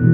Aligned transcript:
¿Qué 0.00 0.06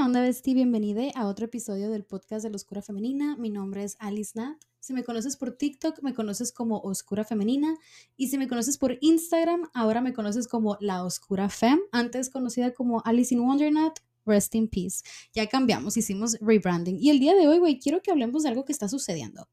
onda, 0.00 0.22
Besti? 0.22 0.54
Bienvenida 0.54 1.02
a 1.14 1.26
otro 1.26 1.44
episodio 1.44 1.90
del 1.90 2.04
podcast 2.04 2.42
de 2.42 2.48
la 2.48 2.56
Oscura 2.56 2.80
Femenina. 2.80 3.36
Mi 3.36 3.50
nombre 3.50 3.84
es 3.84 3.98
Alice 3.98 4.32
Nat. 4.36 4.56
Si 4.80 4.94
me 4.94 5.04
conoces 5.04 5.36
por 5.36 5.58
TikTok, 5.58 6.02
me 6.02 6.14
conoces 6.14 6.50
como 6.50 6.78
Oscura 6.78 7.24
Femenina. 7.24 7.76
Y 8.16 8.28
si 8.28 8.38
me 8.38 8.48
conoces 8.48 8.78
por 8.78 8.96
Instagram, 9.02 9.68
ahora 9.74 10.00
me 10.00 10.14
conoces 10.14 10.48
como 10.48 10.78
La 10.80 11.04
Oscura 11.04 11.50
Fem, 11.50 11.78
antes 11.92 12.30
conocida 12.30 12.72
como 12.72 13.02
Alice 13.04 13.34
in 13.34 13.40
Wondernat. 13.40 13.98
Rest 14.24 14.54
in 14.54 14.68
peace. 14.68 15.02
Ya 15.34 15.46
cambiamos, 15.46 15.98
hicimos 15.98 16.38
rebranding. 16.40 16.98
Y 16.98 17.10
el 17.10 17.20
día 17.20 17.34
de 17.34 17.46
hoy, 17.48 17.58
güey, 17.58 17.78
quiero 17.78 18.00
que 18.00 18.10
hablemos 18.10 18.44
de 18.44 18.48
algo 18.48 18.64
que 18.64 18.72
está 18.72 18.88
sucediendo 18.88 19.46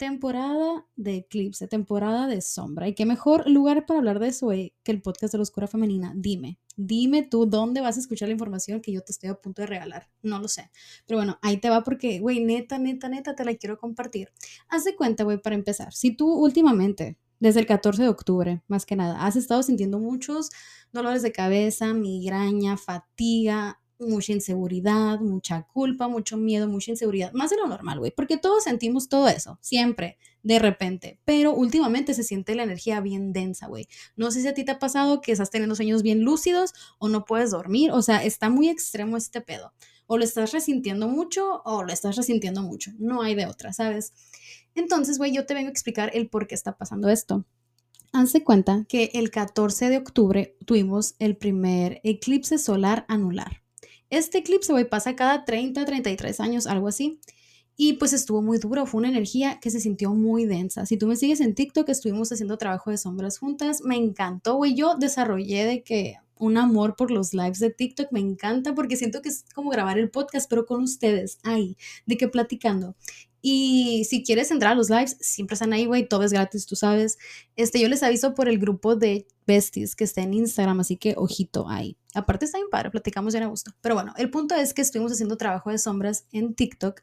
temporada 0.00 0.86
de 0.96 1.16
eclipse, 1.16 1.68
temporada 1.68 2.26
de 2.26 2.40
sombra. 2.40 2.88
Y 2.88 2.94
qué 2.94 3.04
mejor 3.04 3.46
lugar 3.46 3.84
para 3.84 3.98
hablar 3.98 4.18
de 4.18 4.28
eso 4.28 4.48
que 4.48 4.72
el 4.92 5.02
podcast 5.02 5.32
de 5.32 5.36
la 5.36 5.42
Oscura 5.42 5.66
Femenina. 5.66 6.14
Dime, 6.16 6.58
dime 6.74 7.22
tú 7.22 7.44
dónde 7.44 7.82
vas 7.82 7.98
a 7.98 8.00
escuchar 8.00 8.28
la 8.28 8.32
información 8.32 8.80
que 8.80 8.92
yo 8.92 9.02
te 9.02 9.12
estoy 9.12 9.28
a 9.28 9.34
punto 9.34 9.60
de 9.60 9.66
regalar. 9.66 10.08
No 10.22 10.38
lo 10.38 10.48
sé. 10.48 10.70
Pero 11.04 11.18
bueno, 11.18 11.38
ahí 11.42 11.58
te 11.58 11.68
va 11.68 11.84
porque, 11.84 12.18
güey, 12.18 12.42
neta, 12.42 12.78
neta, 12.78 13.10
neta, 13.10 13.34
te 13.34 13.44
la 13.44 13.54
quiero 13.56 13.76
compartir. 13.76 14.30
Haz 14.70 14.84
de 14.84 14.96
cuenta, 14.96 15.24
güey, 15.24 15.36
para 15.36 15.54
empezar. 15.54 15.92
Si 15.92 16.16
tú 16.16 16.32
últimamente, 16.32 17.18
desde 17.38 17.60
el 17.60 17.66
14 17.66 18.02
de 18.02 18.08
octubre, 18.08 18.62
más 18.68 18.86
que 18.86 18.96
nada, 18.96 19.26
has 19.26 19.36
estado 19.36 19.62
sintiendo 19.62 19.98
muchos 19.98 20.48
dolores 20.94 21.20
de 21.20 21.32
cabeza, 21.32 21.92
migraña, 21.92 22.78
fatiga, 22.78 23.82
mucha 24.00 24.32
inseguridad, 24.32 25.20
mucha 25.20 25.62
culpa, 25.62 26.08
mucho 26.08 26.36
miedo, 26.36 26.68
mucha 26.68 26.90
inseguridad, 26.90 27.32
más 27.32 27.50
de 27.50 27.56
lo 27.56 27.66
normal, 27.66 27.98
güey, 27.98 28.10
porque 28.10 28.36
todos 28.36 28.64
sentimos 28.64 29.08
todo 29.08 29.28
eso, 29.28 29.58
siempre, 29.60 30.18
de 30.42 30.58
repente, 30.58 31.20
pero 31.24 31.54
últimamente 31.54 32.14
se 32.14 32.24
siente 32.24 32.54
la 32.54 32.62
energía 32.62 33.00
bien 33.00 33.32
densa, 33.32 33.66
güey. 33.66 33.88
No 34.16 34.30
sé 34.30 34.42
si 34.42 34.48
a 34.48 34.54
ti 34.54 34.64
te 34.64 34.72
ha 34.72 34.78
pasado 34.78 35.20
que 35.20 35.32
estás 35.32 35.50
teniendo 35.50 35.74
sueños 35.74 36.02
bien 36.02 36.22
lúcidos 36.22 36.72
o 36.98 37.08
no 37.08 37.24
puedes 37.24 37.50
dormir, 37.50 37.90
o 37.92 38.02
sea, 38.02 38.24
está 38.24 38.48
muy 38.50 38.68
extremo 38.68 39.16
este 39.16 39.40
pedo. 39.40 39.72
O 40.06 40.18
lo 40.18 40.24
estás 40.24 40.52
resintiendo 40.52 41.06
mucho 41.06 41.62
o 41.64 41.84
lo 41.84 41.92
estás 41.92 42.16
resintiendo 42.16 42.62
mucho, 42.62 42.90
no 42.98 43.22
hay 43.22 43.34
de 43.34 43.46
otra, 43.46 43.72
¿sabes? 43.72 44.12
Entonces, 44.74 45.18
güey, 45.18 45.32
yo 45.32 45.46
te 45.46 45.54
vengo 45.54 45.68
a 45.68 45.72
explicar 45.72 46.10
el 46.14 46.28
por 46.28 46.46
qué 46.46 46.54
está 46.54 46.76
pasando 46.76 47.08
esto. 47.08 47.44
Hazte 48.12 48.42
cuenta 48.42 48.86
que 48.88 49.10
el 49.14 49.30
14 49.30 49.88
de 49.88 49.98
octubre 49.98 50.56
tuvimos 50.66 51.14
el 51.20 51.36
primer 51.36 52.00
eclipse 52.02 52.58
solar 52.58 53.04
anular. 53.08 53.62
Este 54.10 54.38
eclipse, 54.38 54.72
güey, 54.72 54.88
pasa 54.88 55.16
cada 55.16 55.44
30, 55.44 55.84
33 55.84 56.40
años, 56.40 56.66
algo 56.66 56.88
así. 56.88 57.20
Y 57.76 57.94
pues 57.94 58.12
estuvo 58.12 58.42
muy 58.42 58.58
duro, 58.58 58.84
fue 58.84 58.98
una 58.98 59.08
energía 59.08 59.58
que 59.60 59.70
se 59.70 59.80
sintió 59.80 60.12
muy 60.12 60.44
densa. 60.44 60.84
Si 60.84 60.98
tú 60.98 61.06
me 61.06 61.16
sigues 61.16 61.40
en 61.40 61.54
TikTok, 61.54 61.88
estuvimos 61.88 62.30
haciendo 62.30 62.58
trabajo 62.58 62.90
de 62.90 62.98
sombras 62.98 63.38
juntas, 63.38 63.80
me 63.82 63.96
encantó, 63.96 64.56
güey. 64.56 64.74
Yo 64.74 64.96
desarrollé 64.96 65.64
de 65.64 65.82
que 65.82 66.16
un 66.40 66.56
amor 66.56 66.96
por 66.96 67.10
los 67.10 67.32
lives 67.32 67.60
de 67.60 67.70
TikTok, 67.70 68.10
me 68.10 68.20
encanta 68.20 68.74
porque 68.74 68.96
siento 68.96 69.22
que 69.22 69.28
es 69.28 69.44
como 69.54 69.70
grabar 69.70 69.98
el 69.98 70.10
podcast, 70.10 70.48
pero 70.50 70.66
con 70.66 70.82
ustedes, 70.82 71.38
ahí, 71.44 71.76
de 72.06 72.16
que 72.16 72.28
platicando. 72.28 72.96
Y 73.42 74.04
si 74.08 74.22
quieres 74.22 74.50
entrar 74.50 74.72
a 74.72 74.74
los 74.74 74.90
lives, 74.90 75.16
siempre 75.20 75.54
están 75.54 75.72
ahí, 75.72 75.86
güey, 75.86 76.06
todo 76.06 76.24
es 76.24 76.32
gratis, 76.32 76.66
tú 76.66 76.76
sabes. 76.76 77.18
Este, 77.56 77.80
yo 77.80 77.88
les 77.88 78.02
aviso 78.02 78.34
por 78.34 78.48
el 78.48 78.58
grupo 78.58 78.96
de 78.96 79.26
besties 79.46 79.96
que 79.96 80.04
está 80.04 80.22
en 80.22 80.34
Instagram, 80.34 80.80
así 80.80 80.96
que 80.96 81.14
ojito 81.16 81.68
ahí. 81.68 81.96
Aparte 82.14 82.44
está 82.44 82.58
bien 82.58 82.68
padre, 82.70 82.90
platicamos 82.90 83.32
bien 83.32 83.44
a 83.44 83.48
gusto. 83.48 83.72
Pero 83.80 83.94
bueno, 83.94 84.12
el 84.18 84.30
punto 84.30 84.54
es 84.54 84.74
que 84.74 84.82
estuvimos 84.82 85.12
haciendo 85.12 85.36
trabajo 85.36 85.70
de 85.70 85.78
sombras 85.78 86.26
en 86.32 86.54
TikTok 86.54 87.00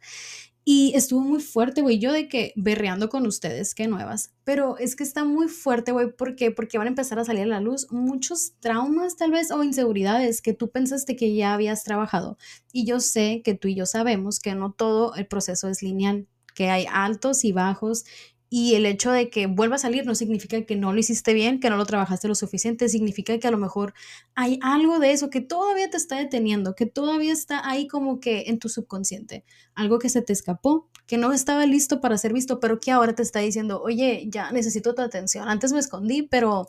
y 0.64 0.92
estuvo 0.96 1.22
muy 1.22 1.40
fuerte, 1.40 1.82
güey. 1.82 1.98
Yo 1.98 2.12
de 2.12 2.28
que 2.28 2.54
berreando 2.56 3.10
con 3.10 3.26
ustedes, 3.26 3.74
qué 3.74 3.88
nuevas. 3.88 4.34
Pero 4.48 4.78
es 4.78 4.96
que 4.96 5.04
está 5.04 5.26
muy 5.26 5.50
fuerte, 5.50 5.92
güey. 5.92 6.10
¿Por 6.10 6.38
qué? 6.38 6.52
Porque 6.52 6.78
van 6.78 6.88
a 6.88 6.92
empezar 6.92 7.20
a 7.20 7.26
salir 7.26 7.44
a 7.44 7.48
la 7.48 7.60
luz 7.60 7.92
muchos 7.92 8.54
traumas, 8.62 9.18
tal 9.18 9.30
vez, 9.30 9.52
o 9.52 9.62
inseguridades 9.62 10.42
que 10.42 10.54
tú 10.54 10.70
pensaste 10.70 11.18
que 11.18 11.36
ya 11.36 11.54
habías 11.54 11.84
trabajado. 11.84 12.38
Y 12.72 12.86
yo 12.86 13.02
sé 13.02 13.42
que 13.44 13.56
tú 13.56 13.68
y 13.68 13.76
yo 13.76 13.86
sabemos 13.86 14.40
que 14.40 14.56
no 14.56 14.72
todo 14.72 15.14
el 15.16 15.28
proceso 15.28 15.68
es 15.68 15.84
lineal, 15.84 16.30
que 16.56 16.70
hay 16.70 16.86
altos 16.90 17.44
y 17.44 17.52
bajos 17.52 18.06
y 18.50 18.76
el 18.76 18.86
hecho 18.86 19.12
de 19.12 19.30
que 19.30 19.48
vuelva 19.48 19.76
a 19.76 19.80
salir 19.80 20.06
no 20.06 20.16
significa 20.16 20.62
que 20.64 20.76
no 20.76 20.94
lo 20.94 21.00
hiciste 21.00 21.34
bien, 21.34 21.60
que 21.60 21.70
no 21.70 21.76
lo 21.76 21.86
trabajaste 21.86 22.28
lo 22.28 22.36
suficiente, 22.36 22.88
significa 22.88 23.38
que 23.40 23.48
a 23.48 23.52
lo 23.52 23.58
mejor 23.58 23.94
hay 24.36 24.58
algo 24.62 25.00
de 25.00 25.12
eso 25.12 25.30
que 25.30 25.42
todavía 25.42 25.90
te 25.90 25.98
está 25.98 26.18
deteniendo, 26.18 26.74
que 26.74 26.86
todavía 26.86 27.34
está 27.34 27.68
ahí 27.68 27.88
como 27.88 28.20
que 28.20 28.46
en 28.48 28.60
tu 28.60 28.70
subconsciente, 28.70 29.44
algo 29.76 30.00
que 30.00 30.10
se 30.10 30.22
te 30.22 30.32
escapó, 30.32 30.88
que 31.08 31.18
no 31.18 31.34
estaba 31.34 31.66
listo 31.66 32.00
para 32.00 32.18
ser 32.18 32.32
visto, 32.32 32.60
pero 32.60 32.80
que 32.80 32.92
ahora 32.92 33.16
te 33.16 33.24
está 33.24 33.40
diciendo, 33.40 33.82
oye, 33.82 34.28
ya 34.30 34.52
necesito 34.52 34.96
tu 34.96 35.02
atención, 35.02 35.50
antes 35.50 35.74
me 35.74 35.80
escondí, 35.80 36.24
pero 36.24 36.68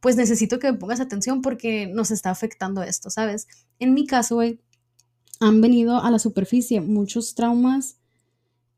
pues 0.00 0.16
necesito 0.16 0.58
que 0.58 0.72
me 0.72 0.78
pongas 0.78 0.98
atención 0.98 1.42
porque 1.42 1.86
nos 1.86 2.10
está 2.10 2.30
afectando 2.30 2.82
esto, 2.82 3.10
¿sabes? 3.10 3.46
En 3.78 3.94
mi 3.94 4.06
caso, 4.06 4.40
han 5.38 5.60
venido 5.60 6.02
a 6.02 6.10
la 6.10 6.18
superficie 6.18 6.80
muchos 6.80 7.36
traumas 7.36 7.98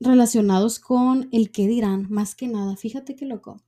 relacionados 0.00 0.78
con 0.78 1.28
el 1.32 1.50
qué 1.50 1.66
dirán, 1.66 2.06
más 2.10 2.34
que 2.34 2.48
nada. 2.48 2.76
Fíjate 2.76 3.16
qué 3.16 3.26
loco. 3.26 3.60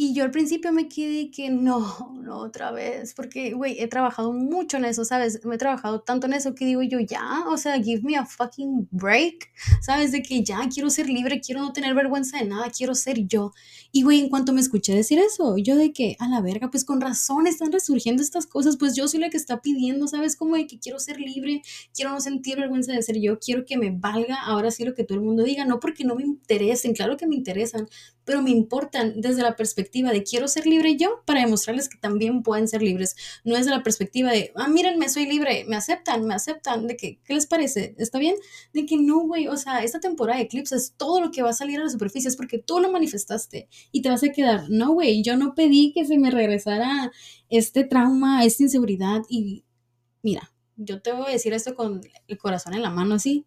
Y 0.00 0.14
yo 0.14 0.22
al 0.22 0.30
principio 0.30 0.72
me 0.72 0.88
quedé 0.88 1.28
que 1.28 1.50
no, 1.50 2.16
no 2.22 2.36
otra 2.36 2.70
vez, 2.70 3.14
porque, 3.14 3.52
güey, 3.52 3.80
he 3.80 3.88
trabajado 3.88 4.32
mucho 4.32 4.76
en 4.76 4.84
eso, 4.84 5.04
¿sabes? 5.04 5.44
Me 5.44 5.56
he 5.56 5.58
trabajado 5.58 6.02
tanto 6.02 6.28
en 6.28 6.34
eso 6.34 6.54
que 6.54 6.64
digo 6.66 6.82
yo, 6.84 7.00
ya, 7.00 7.44
o 7.48 7.56
sea, 7.56 7.82
give 7.82 8.02
me 8.04 8.16
a 8.16 8.24
fucking 8.24 8.86
break, 8.92 9.50
¿sabes? 9.82 10.12
De 10.12 10.22
que 10.22 10.44
ya 10.44 10.60
quiero 10.72 10.88
ser 10.88 11.08
libre, 11.08 11.40
quiero 11.40 11.62
no 11.62 11.72
tener 11.72 11.96
vergüenza 11.96 12.38
de 12.38 12.44
nada, 12.44 12.70
quiero 12.70 12.94
ser 12.94 13.26
yo. 13.26 13.50
Y, 13.90 14.04
güey, 14.04 14.20
en 14.20 14.28
cuanto 14.28 14.52
me 14.52 14.60
escuché 14.60 14.94
decir 14.94 15.18
eso, 15.18 15.58
yo 15.58 15.74
de 15.74 15.92
que, 15.92 16.14
a 16.20 16.28
la 16.28 16.40
verga, 16.42 16.70
pues 16.70 16.84
con 16.84 17.00
razón 17.00 17.48
están 17.48 17.72
resurgiendo 17.72 18.22
estas 18.22 18.46
cosas, 18.46 18.76
pues 18.76 18.94
yo 18.94 19.08
soy 19.08 19.18
la 19.18 19.30
que 19.30 19.36
está 19.36 19.60
pidiendo, 19.62 20.06
¿sabes? 20.06 20.36
Como 20.36 20.54
de 20.54 20.68
que 20.68 20.78
quiero 20.78 21.00
ser 21.00 21.18
libre, 21.18 21.62
quiero 21.92 22.12
no 22.12 22.20
sentir 22.20 22.56
vergüenza 22.56 22.92
de 22.92 23.02
ser 23.02 23.18
yo, 23.20 23.40
quiero 23.40 23.64
que 23.64 23.76
me 23.76 23.90
valga 23.90 24.36
ahora 24.44 24.70
sí 24.70 24.84
lo 24.84 24.94
que 24.94 25.02
todo 25.02 25.18
el 25.18 25.24
mundo 25.24 25.42
diga, 25.42 25.64
no 25.64 25.80
porque 25.80 26.04
no 26.04 26.14
me 26.14 26.22
interesen, 26.22 26.94
claro 26.94 27.16
que 27.16 27.26
me 27.26 27.34
interesan, 27.34 27.88
pero 28.28 28.42
me 28.42 28.50
importan 28.50 29.22
desde 29.22 29.40
la 29.40 29.56
perspectiva 29.56 30.12
de 30.12 30.22
quiero 30.22 30.48
ser 30.48 30.66
libre 30.66 30.98
yo 30.98 31.22
para 31.24 31.40
demostrarles 31.40 31.88
que 31.88 31.96
también 31.96 32.42
pueden 32.42 32.68
ser 32.68 32.82
libres. 32.82 33.16
No 33.42 33.56
es 33.56 33.64
de 33.64 33.70
la 33.70 33.82
perspectiva 33.82 34.30
de, 34.30 34.52
ah, 34.54 34.68
mírenme, 34.68 35.08
soy 35.08 35.24
libre, 35.24 35.64
me 35.66 35.76
aceptan, 35.76 36.26
me 36.26 36.34
aceptan, 36.34 36.86
de 36.86 36.98
que, 36.98 37.20
¿qué 37.24 37.32
les 37.32 37.46
parece? 37.46 37.94
¿Está 37.96 38.18
bien? 38.18 38.34
De 38.74 38.84
que 38.84 38.98
no, 38.98 39.20
güey, 39.20 39.48
o 39.48 39.56
sea, 39.56 39.82
esta 39.82 39.98
temporada 39.98 40.40
de 40.40 40.44
eclipses, 40.44 40.92
todo 40.98 41.22
lo 41.22 41.30
que 41.30 41.40
va 41.40 41.48
a 41.48 41.54
salir 41.54 41.80
a 41.80 41.84
la 41.84 41.88
superficie 41.88 42.28
es 42.28 42.36
porque 42.36 42.58
tú 42.58 42.80
lo 42.80 42.92
manifestaste 42.92 43.66
y 43.92 44.02
te 44.02 44.10
vas 44.10 44.22
a 44.22 44.28
quedar, 44.28 44.68
no, 44.68 44.92
güey, 44.92 45.22
yo 45.22 45.38
no 45.38 45.54
pedí 45.54 45.94
que 45.94 46.04
se 46.04 46.18
me 46.18 46.30
regresara 46.30 47.10
este 47.48 47.84
trauma, 47.84 48.44
esta 48.44 48.62
inseguridad 48.62 49.22
y 49.30 49.64
mira, 50.22 50.52
yo 50.76 51.00
te 51.00 51.12
voy 51.12 51.28
a 51.28 51.32
decir 51.32 51.54
esto 51.54 51.74
con 51.74 52.02
el 52.26 52.36
corazón 52.36 52.74
en 52.74 52.82
la 52.82 52.90
mano 52.90 53.14
así. 53.14 53.46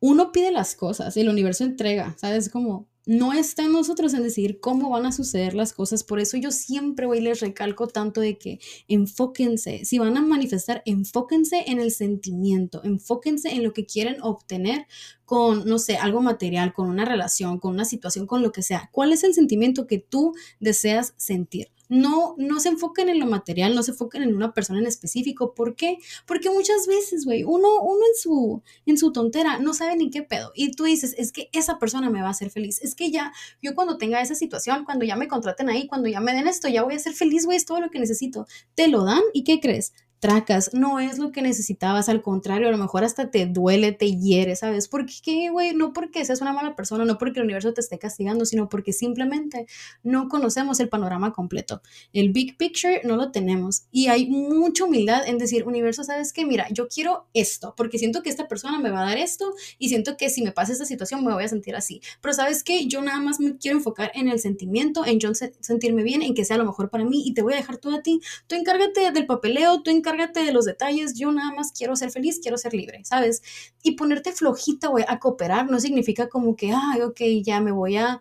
Uno 0.00 0.32
pide 0.32 0.50
las 0.50 0.74
cosas, 0.74 1.16
el 1.16 1.28
universo 1.28 1.62
entrega, 1.62 2.16
¿sabes? 2.18 2.50
Como 2.50 2.88
no 3.06 3.32
está 3.32 3.64
en 3.64 3.72
nosotros 3.72 4.14
en 4.14 4.22
decidir 4.22 4.60
cómo 4.60 4.90
van 4.90 5.06
a 5.06 5.12
suceder 5.12 5.54
las 5.54 5.72
cosas. 5.72 6.04
Por 6.04 6.20
eso 6.20 6.36
yo 6.36 6.50
siempre 6.50 7.06
voy 7.06 7.18
y 7.18 7.22
les 7.22 7.40
recalco 7.40 7.86
tanto 7.86 8.20
de 8.20 8.38
que 8.38 8.60
enfóquense, 8.88 9.84
si 9.84 9.98
van 9.98 10.16
a 10.16 10.22
manifestar, 10.22 10.82
enfóquense 10.86 11.64
en 11.66 11.80
el 11.80 11.90
sentimiento, 11.90 12.82
enfóquense 12.84 13.50
en 13.50 13.62
lo 13.62 13.72
que 13.72 13.86
quieren 13.86 14.16
obtener 14.22 14.86
con, 15.24 15.66
no 15.66 15.78
sé, 15.78 15.96
algo 15.96 16.20
material, 16.20 16.72
con 16.72 16.88
una 16.88 17.04
relación, 17.04 17.58
con 17.58 17.72
una 17.72 17.84
situación, 17.84 18.26
con 18.26 18.42
lo 18.42 18.52
que 18.52 18.62
sea. 18.62 18.88
¿Cuál 18.92 19.12
es 19.12 19.24
el 19.24 19.34
sentimiento 19.34 19.86
que 19.86 19.98
tú 19.98 20.34
deseas 20.60 21.14
sentir? 21.16 21.68
No, 21.94 22.34
no 22.38 22.58
se 22.58 22.70
enfoquen 22.70 23.08
en 23.08 23.20
lo 23.20 23.26
material, 23.26 23.74
no 23.74 23.82
se 23.82 23.92
enfoquen 23.92 24.24
en 24.24 24.34
una 24.34 24.52
persona 24.52 24.80
en 24.80 24.86
específico. 24.86 25.54
¿Por 25.54 25.76
qué? 25.76 25.98
Porque 26.26 26.50
muchas 26.50 26.86
veces, 26.88 27.24
güey, 27.24 27.44
uno, 27.44 27.80
uno 27.82 28.00
en, 28.00 28.20
su, 28.20 28.62
en 28.84 28.98
su 28.98 29.12
tontera 29.12 29.58
no 29.60 29.74
sabe 29.74 29.96
ni 29.96 30.10
qué 30.10 30.22
pedo. 30.22 30.50
Y 30.56 30.72
tú 30.72 30.84
dices, 30.84 31.14
es 31.18 31.30
que 31.30 31.48
esa 31.52 31.78
persona 31.78 32.10
me 32.10 32.20
va 32.20 32.28
a 32.28 32.30
hacer 32.32 32.50
feliz. 32.50 32.82
Es 32.82 32.96
que 32.96 33.12
ya, 33.12 33.32
yo 33.62 33.74
cuando 33.76 33.96
tenga 33.96 34.20
esa 34.20 34.34
situación, 34.34 34.84
cuando 34.84 35.04
ya 35.04 35.14
me 35.14 35.28
contraten 35.28 35.68
ahí, 35.68 35.86
cuando 35.86 36.08
ya 36.08 36.20
me 36.20 36.32
den 36.32 36.48
esto, 36.48 36.68
ya 36.68 36.82
voy 36.82 36.94
a 36.94 36.98
ser 36.98 37.14
feliz, 37.14 37.46
güey, 37.46 37.56
es 37.56 37.64
todo 37.64 37.80
lo 37.80 37.90
que 37.90 38.00
necesito. 38.00 38.46
Te 38.74 38.88
lo 38.88 39.04
dan 39.04 39.22
y 39.32 39.44
¿qué 39.44 39.60
crees? 39.60 39.92
Tracas, 40.24 40.70
no 40.72 41.00
es 41.00 41.18
lo 41.18 41.32
que 41.32 41.42
necesitabas, 41.42 42.08
al 42.08 42.22
contrario, 42.22 42.68
a 42.68 42.70
lo 42.70 42.78
mejor 42.78 43.04
hasta 43.04 43.30
te 43.30 43.44
duele, 43.44 43.92
te 43.92 44.16
hiere, 44.16 44.56
¿sabes? 44.56 44.88
Porque, 44.88 45.50
güey, 45.50 45.74
no 45.74 45.92
porque 45.92 46.24
seas 46.24 46.40
una 46.40 46.54
mala 46.54 46.74
persona, 46.74 47.04
no 47.04 47.18
porque 47.18 47.40
el 47.40 47.44
universo 47.44 47.74
te 47.74 47.82
esté 47.82 47.98
castigando, 47.98 48.46
sino 48.46 48.70
porque 48.70 48.94
simplemente 48.94 49.66
no 50.02 50.30
conocemos 50.30 50.80
el 50.80 50.88
panorama 50.88 51.34
completo. 51.34 51.82
El 52.14 52.32
big 52.32 52.56
picture 52.56 53.02
no 53.04 53.16
lo 53.16 53.32
tenemos 53.32 53.82
y 53.92 54.06
hay 54.06 54.24
mucha 54.30 54.84
humildad 54.84 55.28
en 55.28 55.36
decir, 55.36 55.64
universo, 55.66 56.04
¿sabes 56.04 56.32
qué? 56.32 56.46
Mira, 56.46 56.68
yo 56.70 56.88
quiero 56.88 57.26
esto, 57.34 57.74
porque 57.76 57.98
siento 57.98 58.22
que 58.22 58.30
esta 58.30 58.48
persona 58.48 58.78
me 58.80 58.88
va 58.88 59.02
a 59.02 59.04
dar 59.04 59.18
esto 59.18 59.52
y 59.78 59.90
siento 59.90 60.16
que 60.16 60.30
si 60.30 60.40
me 60.40 60.52
pasa 60.52 60.72
esta 60.72 60.86
situación 60.86 61.22
me 61.22 61.34
voy 61.34 61.44
a 61.44 61.48
sentir 61.48 61.76
así. 61.76 62.00
Pero 62.22 62.32
¿sabes 62.32 62.64
qué? 62.64 62.86
Yo 62.86 63.02
nada 63.02 63.20
más 63.20 63.40
me 63.40 63.58
quiero 63.58 63.76
enfocar 63.76 64.10
en 64.14 64.28
el 64.28 64.40
sentimiento, 64.40 65.04
en 65.04 65.20
yo 65.20 65.32
sentirme 65.34 66.02
bien, 66.02 66.22
en 66.22 66.34
que 66.34 66.46
sea 66.46 66.56
lo 66.56 66.64
mejor 66.64 66.88
para 66.88 67.04
mí 67.04 67.24
y 67.26 67.34
te 67.34 67.42
voy 67.42 67.52
a 67.52 67.56
dejar 67.56 67.76
todo 67.76 67.94
a 67.94 68.00
ti. 68.00 68.22
Tú 68.46 68.54
encárgate 68.54 69.12
del 69.12 69.26
papeleo, 69.26 69.82
tú 69.82 69.90
encárgate 69.90 70.13
de 70.16 70.52
los 70.52 70.64
detalles, 70.64 71.14
yo 71.14 71.30
nada 71.32 71.52
más 71.52 71.72
quiero 71.72 71.96
ser 71.96 72.10
feliz, 72.10 72.40
quiero 72.42 72.56
ser 72.56 72.74
libre, 72.74 73.04
¿sabes? 73.04 73.42
Y 73.82 73.92
ponerte 73.92 74.32
flojita, 74.32 74.88
güey, 74.88 75.04
a 75.08 75.18
cooperar 75.18 75.70
no 75.70 75.80
significa 75.80 76.28
como 76.28 76.56
que, 76.56 76.72
ay, 76.72 77.02
ok, 77.02 77.20
ya 77.42 77.60
me 77.60 77.72
voy 77.72 77.96
a 77.96 78.20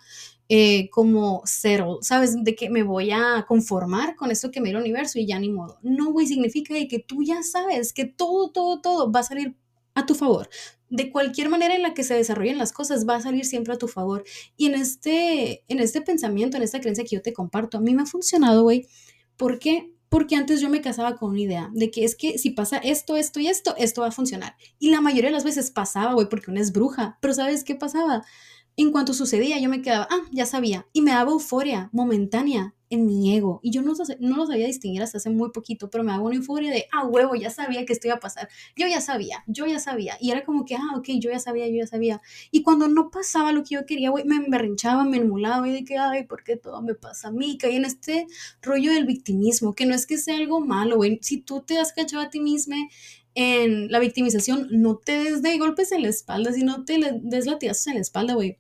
eh, 0.50 0.90
como 0.90 1.42
cero, 1.46 2.00
¿sabes? 2.02 2.44
De 2.44 2.56
que 2.56 2.70
me 2.70 2.84
voy 2.84 3.12
a 3.12 3.46
conformar 3.48 4.16
con 4.16 4.30
esto 4.30 4.52
que 4.52 4.62
me 4.62 4.70
dio 4.70 4.78
el 4.78 4.84
universo 4.84 5.18
y 5.18 5.26
ya 5.26 5.40
ni 5.40 5.50
modo. 5.50 5.80
No, 5.82 6.12
güey, 6.12 6.28
significa 6.28 6.76
que 6.90 7.00
tú 7.00 7.24
ya 7.24 7.42
sabes 7.44 7.94
que 7.94 8.06
todo, 8.06 8.52
todo, 8.52 8.82
todo 8.82 9.12
va 9.12 9.22
a 9.22 9.24
salir 9.24 9.56
a 9.96 10.06
tu 10.06 10.16
favor. 10.16 10.50
De 10.90 11.12
cualquier 11.12 11.50
manera 11.50 11.76
en 11.76 11.82
la 11.82 11.94
que 11.94 12.04
se 12.04 12.14
desarrollen 12.14 12.58
las 12.58 12.72
cosas, 12.74 13.08
va 13.08 13.16
a 13.16 13.22
salir 13.22 13.46
siempre 13.46 13.74
a 13.74 13.78
tu 13.78 13.88
favor. 13.88 14.24
Y 14.58 14.68
en 14.68 14.76
este, 14.76 15.64
en 15.68 15.80
este 15.80 16.02
pensamiento, 16.02 16.58
en 16.58 16.64
esta 16.64 16.80
creencia 16.80 17.04
que 17.06 17.16
yo 17.16 17.22
te 17.22 17.34
comparto, 17.34 17.78
a 17.78 17.82
mí 17.82 17.94
me 17.96 18.04
ha 18.04 18.06
funcionado, 18.06 18.64
güey. 18.64 18.88
¿Por 19.38 19.60
qué? 19.60 19.93
Porque 20.14 20.36
antes 20.36 20.62
yo 20.62 20.70
me 20.70 20.80
casaba 20.80 21.16
con 21.16 21.32
una 21.32 21.40
idea 21.40 21.72
de 21.74 21.90
que 21.90 22.04
es 22.04 22.16
que 22.16 22.38
si 22.38 22.52
pasa 22.52 22.78
esto, 22.78 23.18
esto 23.18 23.40
y 23.40 23.48
esto, 23.48 23.74
esto 23.80 24.02
va 24.02 24.10
a 24.10 24.12
funcionar. 24.12 24.56
Y 24.78 24.92
la 24.92 25.02
mayoría 25.02 25.32
de 25.32 25.34
las 25.36 25.44
veces 25.44 25.72
pasaba, 25.72 26.14
güey, 26.14 26.30
porque 26.30 26.52
una 26.52 26.62
es 26.62 26.72
bruja. 26.72 27.18
Pero 27.20 27.34
¿sabes 27.34 27.64
qué 27.64 27.74
pasaba? 27.74 28.24
En 28.78 28.92
cuanto 28.92 29.16
sucedía, 29.16 29.60
yo 29.60 29.70
me 29.70 29.82
quedaba, 29.82 30.08
ah, 30.12 30.22
ya 30.32 30.46
sabía. 30.46 30.86
Y 30.94 31.02
me 31.02 31.10
daba 31.10 31.32
euforia 31.32 31.90
momentánea 31.94 32.76
en 32.94 33.06
mi 33.06 33.36
ego. 33.36 33.60
Y 33.64 33.72
yo 33.72 33.82
no, 33.82 33.94
no 34.20 34.38
lo 34.38 34.48
sabía 34.48 34.68
distinguir 34.68 35.02
hasta 35.02 35.18
hace 35.18 35.30
muy 35.30 35.52
poquito, 35.52 35.90
pero 35.90 36.04
me 36.04 36.12
daba 36.12 36.24
una 36.24 36.36
euforia 36.36 36.72
de, 36.72 36.88
ah, 36.92 37.06
huevo, 37.06 37.36
ya 37.36 37.50
sabía 37.50 37.86
que 37.86 37.94
esto 37.94 38.08
iba 38.08 38.16
a 38.16 38.20
pasar. 38.20 38.50
Yo 38.76 38.88
ya 38.88 39.02
sabía, 39.02 39.44
yo 39.48 39.66
ya 39.66 39.80
sabía. 39.80 40.18
Y 40.20 40.32
era 40.32 40.44
como 40.44 40.66
que, 40.66 40.76
ah, 40.76 40.96
ok, 40.98 41.10
yo 41.20 41.32
ya 41.32 41.40
sabía, 41.40 41.68
yo 41.68 41.76
ya 41.76 41.88
sabía. 41.88 42.22
Y 42.52 42.64
cuando 42.64 42.88
no 42.88 43.10
pasaba 43.10 43.52
lo 43.52 43.64
que 43.64 43.76
yo 43.76 43.86
quería, 43.86 44.10
güey, 44.10 44.26
me 44.26 44.36
emberrinchaba, 44.36 45.04
me 45.06 45.18
emulaba 45.18 45.68
y 45.68 45.72
de 45.74 45.84
que, 45.84 45.98
ay, 45.98 46.24
¿por 46.26 46.44
qué 46.44 46.56
todo 46.58 46.82
me 46.82 46.96
pasa 46.96 47.30
a 47.30 47.32
mí? 47.32 47.58
Caí 47.58 47.76
en 47.76 47.86
este 47.86 48.28
rollo 48.62 48.94
del 48.94 49.06
victimismo, 49.06 49.74
que 49.74 49.86
no 49.86 49.96
es 49.96 50.06
que 50.06 50.18
sea 50.18 50.38
algo 50.38 50.62
malo, 50.62 50.98
güey. 50.98 51.20
Si 51.22 51.38
tú 51.42 51.62
te 51.62 51.78
has 51.80 51.94
cachado 51.94 52.24
a 52.24 52.30
ti 52.30 52.40
misma 52.40 52.78
en 53.36 53.92
la 53.92 54.00
victimización, 54.00 54.68
no 54.72 54.98
te 54.98 55.24
des 55.24 55.42
de 55.42 55.58
golpes 55.58 55.92
en 55.92 56.04
la 56.04 56.10
espalda, 56.10 56.54
sino 56.54 56.86
te 56.86 57.00
des 57.22 57.46
latigazos 57.46 57.88
en 57.88 57.96
la 57.96 58.02
espalda, 58.02 58.34
güey 58.36 58.58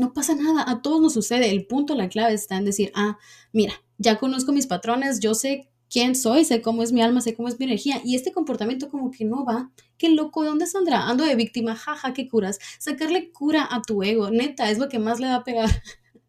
no 0.00 0.14
pasa 0.14 0.34
nada, 0.34 0.64
a 0.66 0.80
todos 0.80 1.00
nos 1.00 1.12
sucede. 1.12 1.50
El 1.50 1.66
punto, 1.66 1.94
la 1.94 2.08
clave 2.08 2.32
está 2.32 2.56
en 2.56 2.64
decir, 2.64 2.90
ah, 2.94 3.18
mira, 3.52 3.74
ya 3.98 4.18
conozco 4.18 4.50
mis 4.50 4.66
patrones, 4.66 5.20
yo 5.20 5.34
sé 5.34 5.68
quién 5.90 6.16
soy, 6.16 6.44
sé 6.46 6.62
cómo 6.62 6.82
es 6.82 6.90
mi 6.90 7.02
alma, 7.02 7.20
sé 7.20 7.34
cómo 7.34 7.48
es 7.48 7.58
mi 7.58 7.66
energía 7.66 8.00
y 8.02 8.14
este 8.16 8.32
comportamiento 8.32 8.88
como 8.88 9.10
que 9.10 9.26
no 9.26 9.44
va. 9.44 9.70
Qué 9.98 10.08
loco, 10.08 10.42
¿de 10.42 10.48
dónde 10.48 10.66
saldrá? 10.66 11.06
Ando 11.06 11.24
de 11.24 11.34
víctima, 11.34 11.76
jaja, 11.76 12.14
qué 12.14 12.28
curas. 12.28 12.58
Sacarle 12.78 13.30
cura 13.30 13.68
a 13.70 13.82
tu 13.82 14.02
ego, 14.02 14.30
neta, 14.30 14.70
es 14.70 14.78
lo 14.78 14.88
que 14.88 14.98
más 14.98 15.20
le 15.20 15.26
va 15.26 15.34
a 15.36 15.44
pegar. 15.44 15.68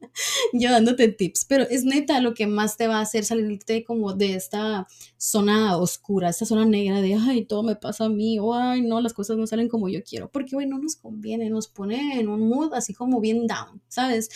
yo 0.54 0.72
dándote 0.72 1.08
tips, 1.10 1.46
pero 1.46 1.64
es 1.64 1.84
neta 1.84 2.20
lo 2.22 2.34
que 2.34 2.48
más 2.48 2.78
te 2.78 2.88
va 2.88 2.98
a 2.98 3.02
hacer 3.02 3.26
salirte 3.26 3.84
como 3.84 4.14
de 4.14 4.36
esta 4.36 4.88
zona 5.18 5.78
oscura, 5.78 6.30
esta 6.30 6.46
zona 6.46 6.66
negra 6.66 7.02
de, 7.02 7.16
ay, 7.16 7.46
todo 7.46 7.64
me 7.64 7.76
pasa 7.76 8.06
a 8.06 8.10
mí, 8.10 8.40
o 8.40 8.54
ay, 8.54 8.82
no, 8.82 9.02
las 9.02 9.14
cosas 9.14 9.38
no 9.38 9.48
salen 9.48 9.70
como 9.70 9.90
yo 9.90 10.04
quiero, 10.04 10.32
porque, 10.32 10.56
güey, 10.56 10.68
no 10.68 10.80
nos 10.80 10.96
conviene, 10.96 11.50
nos 11.50 11.68
pone 11.68 12.20
en 12.20 12.28
un 12.30 12.48
mood 12.48 12.74
así 12.74 12.94
como 12.94 13.22
bien 13.22 13.48
down, 13.48 13.82
¿sabes? 13.88 14.30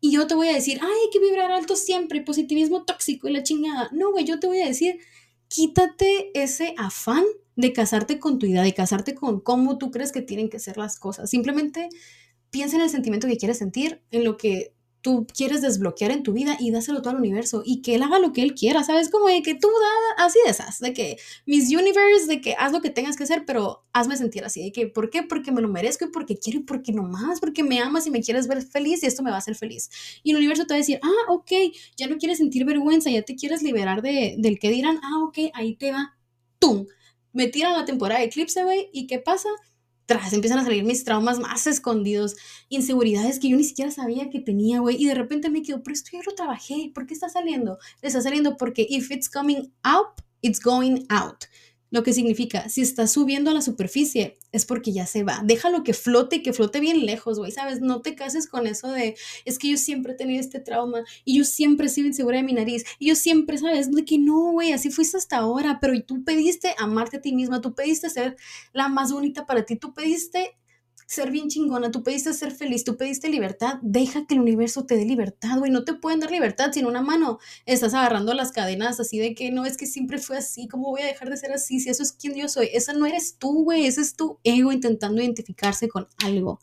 Y 0.00 0.10
yo 0.10 0.26
te 0.26 0.34
voy 0.34 0.48
a 0.48 0.54
decir, 0.54 0.80
ay, 0.82 0.88
hay 0.90 1.10
que 1.12 1.20
vibrar 1.20 1.52
alto 1.52 1.76
siempre, 1.76 2.22
positivismo 2.22 2.84
tóxico 2.84 3.28
y 3.28 3.32
la 3.32 3.44
chingada. 3.44 3.88
No, 3.92 4.10
güey, 4.10 4.24
yo 4.24 4.40
te 4.40 4.48
voy 4.48 4.60
a 4.60 4.66
decir, 4.66 4.98
quítate 5.46 6.30
ese 6.34 6.74
afán 6.76 7.22
de 7.54 7.72
casarte 7.72 8.18
con 8.18 8.38
tu 8.40 8.46
idea, 8.46 8.62
de 8.62 8.74
casarte 8.74 9.14
con 9.14 9.40
cómo 9.40 9.78
tú 9.78 9.90
crees 9.90 10.10
que 10.10 10.22
tienen 10.22 10.48
que 10.48 10.58
ser 10.58 10.76
las 10.76 10.98
cosas. 10.98 11.30
Simplemente 11.30 11.88
piensa 12.50 12.76
en 12.76 12.82
el 12.82 12.90
sentimiento 12.90 13.28
que 13.28 13.36
quieres 13.36 13.58
sentir, 13.58 14.02
en 14.10 14.24
lo 14.24 14.36
que 14.36 14.71
tú 15.02 15.26
quieres 15.36 15.60
desbloquear 15.62 16.12
en 16.12 16.22
tu 16.22 16.32
vida 16.32 16.56
y 16.58 16.70
dáselo 16.70 17.02
todo 17.02 17.10
al 17.10 17.18
universo 17.18 17.62
y 17.64 17.82
que 17.82 17.96
él 17.96 18.02
haga 18.02 18.20
lo 18.20 18.32
que 18.32 18.42
él 18.42 18.54
quiera, 18.54 18.84
¿sabes? 18.84 19.10
Como 19.10 19.26
de 19.26 19.42
que 19.42 19.56
tú 19.56 19.68
da 19.68 20.24
así 20.24 20.38
de 20.44 20.50
esas, 20.50 20.78
de 20.78 20.92
que 20.94 21.18
mis 21.44 21.68
universe, 21.68 22.26
de 22.26 22.40
que 22.40 22.54
haz 22.56 22.72
lo 22.72 22.80
que 22.80 22.90
tengas 22.90 23.16
que 23.16 23.24
hacer, 23.24 23.44
pero 23.44 23.82
hazme 23.92 24.16
sentir 24.16 24.44
así, 24.44 24.62
de 24.62 24.72
que 24.72 24.86
¿por 24.86 25.10
qué? 25.10 25.24
Porque 25.24 25.50
me 25.50 25.60
lo 25.60 25.68
merezco 25.68 26.04
y 26.04 26.08
porque 26.08 26.38
quiero 26.38 26.60
y 26.60 26.62
porque 26.62 26.92
no 26.92 27.02
más, 27.02 27.40
porque 27.40 27.64
me 27.64 27.80
amas 27.80 28.06
y 28.06 28.10
me 28.10 28.22
quieres 28.22 28.46
ver 28.46 28.62
feliz 28.62 29.02
y 29.02 29.06
esto 29.06 29.22
me 29.24 29.30
va 29.30 29.36
a 29.36 29.40
hacer 29.40 29.56
feliz. 29.56 29.90
Y 30.22 30.30
el 30.30 30.36
universo 30.36 30.66
te 30.66 30.74
va 30.74 30.76
a 30.76 30.78
decir, 30.78 31.00
ah, 31.02 31.32
ok, 31.32 31.50
ya 31.96 32.06
no 32.06 32.16
quieres 32.18 32.38
sentir 32.38 32.64
vergüenza, 32.64 33.10
ya 33.10 33.22
te 33.22 33.34
quieres 33.34 33.62
liberar 33.62 34.02
de, 34.02 34.36
del 34.38 34.58
que 34.60 34.70
dirán, 34.70 35.00
ah, 35.02 35.24
ok, 35.24 35.38
ahí 35.54 35.74
te 35.74 35.90
va, 35.90 36.16
¡tum! 36.60 36.86
Me 37.32 37.48
tiran 37.48 37.72
la 37.72 37.84
temporada 37.84 38.20
de 38.20 38.26
Eclipse, 38.26 38.62
güey, 38.62 38.88
¿y 38.92 39.06
qué 39.06 39.18
pasa? 39.18 39.48
Tras 40.06 40.32
empiezan 40.32 40.58
a 40.58 40.64
salir 40.64 40.84
mis 40.84 41.04
traumas 41.04 41.38
más 41.38 41.66
escondidos, 41.66 42.36
inseguridades 42.68 43.38
que 43.38 43.48
yo 43.48 43.56
ni 43.56 43.64
siquiera 43.64 43.90
sabía 43.90 44.30
que 44.30 44.40
tenía, 44.40 44.80
güey, 44.80 44.96
y 45.00 45.06
de 45.06 45.14
repente 45.14 45.50
me 45.50 45.62
quedo, 45.62 45.82
pero 45.82 45.94
esto 45.94 46.10
ya 46.12 46.20
lo 46.24 46.34
trabajé, 46.34 46.90
¿por 46.94 47.06
qué 47.06 47.14
está 47.14 47.28
saliendo? 47.28 47.78
Está 48.02 48.20
saliendo 48.20 48.56
porque 48.56 48.86
if 48.88 49.10
it's 49.10 49.28
coming 49.28 49.72
out, 49.82 50.20
it's 50.40 50.60
going 50.60 51.06
out. 51.08 51.44
Lo 51.92 52.02
que 52.02 52.14
significa, 52.14 52.70
si 52.70 52.80
está 52.80 53.06
subiendo 53.06 53.50
a 53.50 53.54
la 53.54 53.60
superficie, 53.60 54.38
es 54.50 54.64
porque 54.64 54.92
ya 54.92 55.06
se 55.06 55.24
va. 55.24 55.42
Déjalo 55.44 55.84
que 55.84 55.92
flote 55.92 56.42
que 56.42 56.54
flote 56.54 56.80
bien 56.80 57.04
lejos, 57.04 57.38
güey, 57.38 57.52
¿sabes? 57.52 57.82
No 57.82 58.00
te 58.00 58.14
cases 58.14 58.48
con 58.48 58.66
eso 58.66 58.90
de, 58.90 59.14
es 59.44 59.58
que 59.58 59.68
yo 59.68 59.76
siempre 59.76 60.14
he 60.14 60.16
tenido 60.16 60.40
este 60.40 60.58
trauma 60.58 61.04
y 61.24 61.36
yo 61.36 61.44
siempre 61.44 61.86
he 61.86 61.90
sido 61.90 62.08
insegura 62.08 62.38
de 62.38 62.44
mi 62.44 62.54
nariz 62.54 62.84
y 62.98 63.08
yo 63.08 63.14
siempre, 63.14 63.58
¿sabes? 63.58 63.92
De 63.92 64.06
que 64.06 64.18
no, 64.18 64.52
güey, 64.52 64.72
así 64.72 64.90
fuiste 64.90 65.18
hasta 65.18 65.36
ahora, 65.36 65.78
pero 65.80 65.92
tú 66.02 66.24
pediste 66.24 66.74
amarte 66.78 67.18
a 67.18 67.20
ti 67.20 67.34
misma, 67.34 67.60
tú 67.60 67.74
pediste 67.74 68.08
ser 68.08 68.36
la 68.72 68.88
más 68.88 69.12
bonita 69.12 69.44
para 69.44 69.66
ti, 69.66 69.76
tú 69.76 69.92
pediste 69.92 70.56
ser 71.06 71.30
bien 71.30 71.48
chingona, 71.48 71.90
tú 71.90 72.02
pediste 72.02 72.32
ser 72.32 72.52
feliz, 72.52 72.84
tú 72.84 72.96
pediste 72.96 73.28
libertad, 73.28 73.78
deja 73.82 74.26
que 74.26 74.34
el 74.34 74.40
universo 74.40 74.84
te 74.86 74.96
dé 74.96 75.04
libertad, 75.04 75.58
güey, 75.58 75.70
no 75.70 75.84
te 75.84 75.94
pueden 75.94 76.20
dar 76.20 76.30
libertad 76.30 76.72
sin 76.72 76.86
una 76.86 77.02
mano 77.02 77.38
estás 77.66 77.94
agarrando 77.94 78.34
las 78.34 78.52
cadenas 78.52 79.00
así 79.00 79.18
de 79.18 79.34
que 79.34 79.50
no 79.50 79.66
es 79.66 79.76
que 79.76 79.86
siempre 79.86 80.18
fue 80.18 80.38
así, 80.38 80.68
¿cómo 80.68 80.90
voy 80.90 81.02
a 81.02 81.06
dejar 81.06 81.30
de 81.30 81.36
ser 81.36 81.52
así? 81.52 81.80
Si 81.80 81.90
eso 81.90 82.02
es 82.02 82.12
quien 82.12 82.34
yo 82.34 82.48
soy, 82.48 82.68
esa 82.72 82.92
no 82.92 83.06
eres 83.06 83.36
tú, 83.38 83.64
güey, 83.64 83.86
ese 83.86 84.00
es 84.00 84.14
tu 84.14 84.38
ego 84.44 84.72
intentando 84.72 85.22
identificarse 85.22 85.88
con 85.88 86.08
algo. 86.24 86.60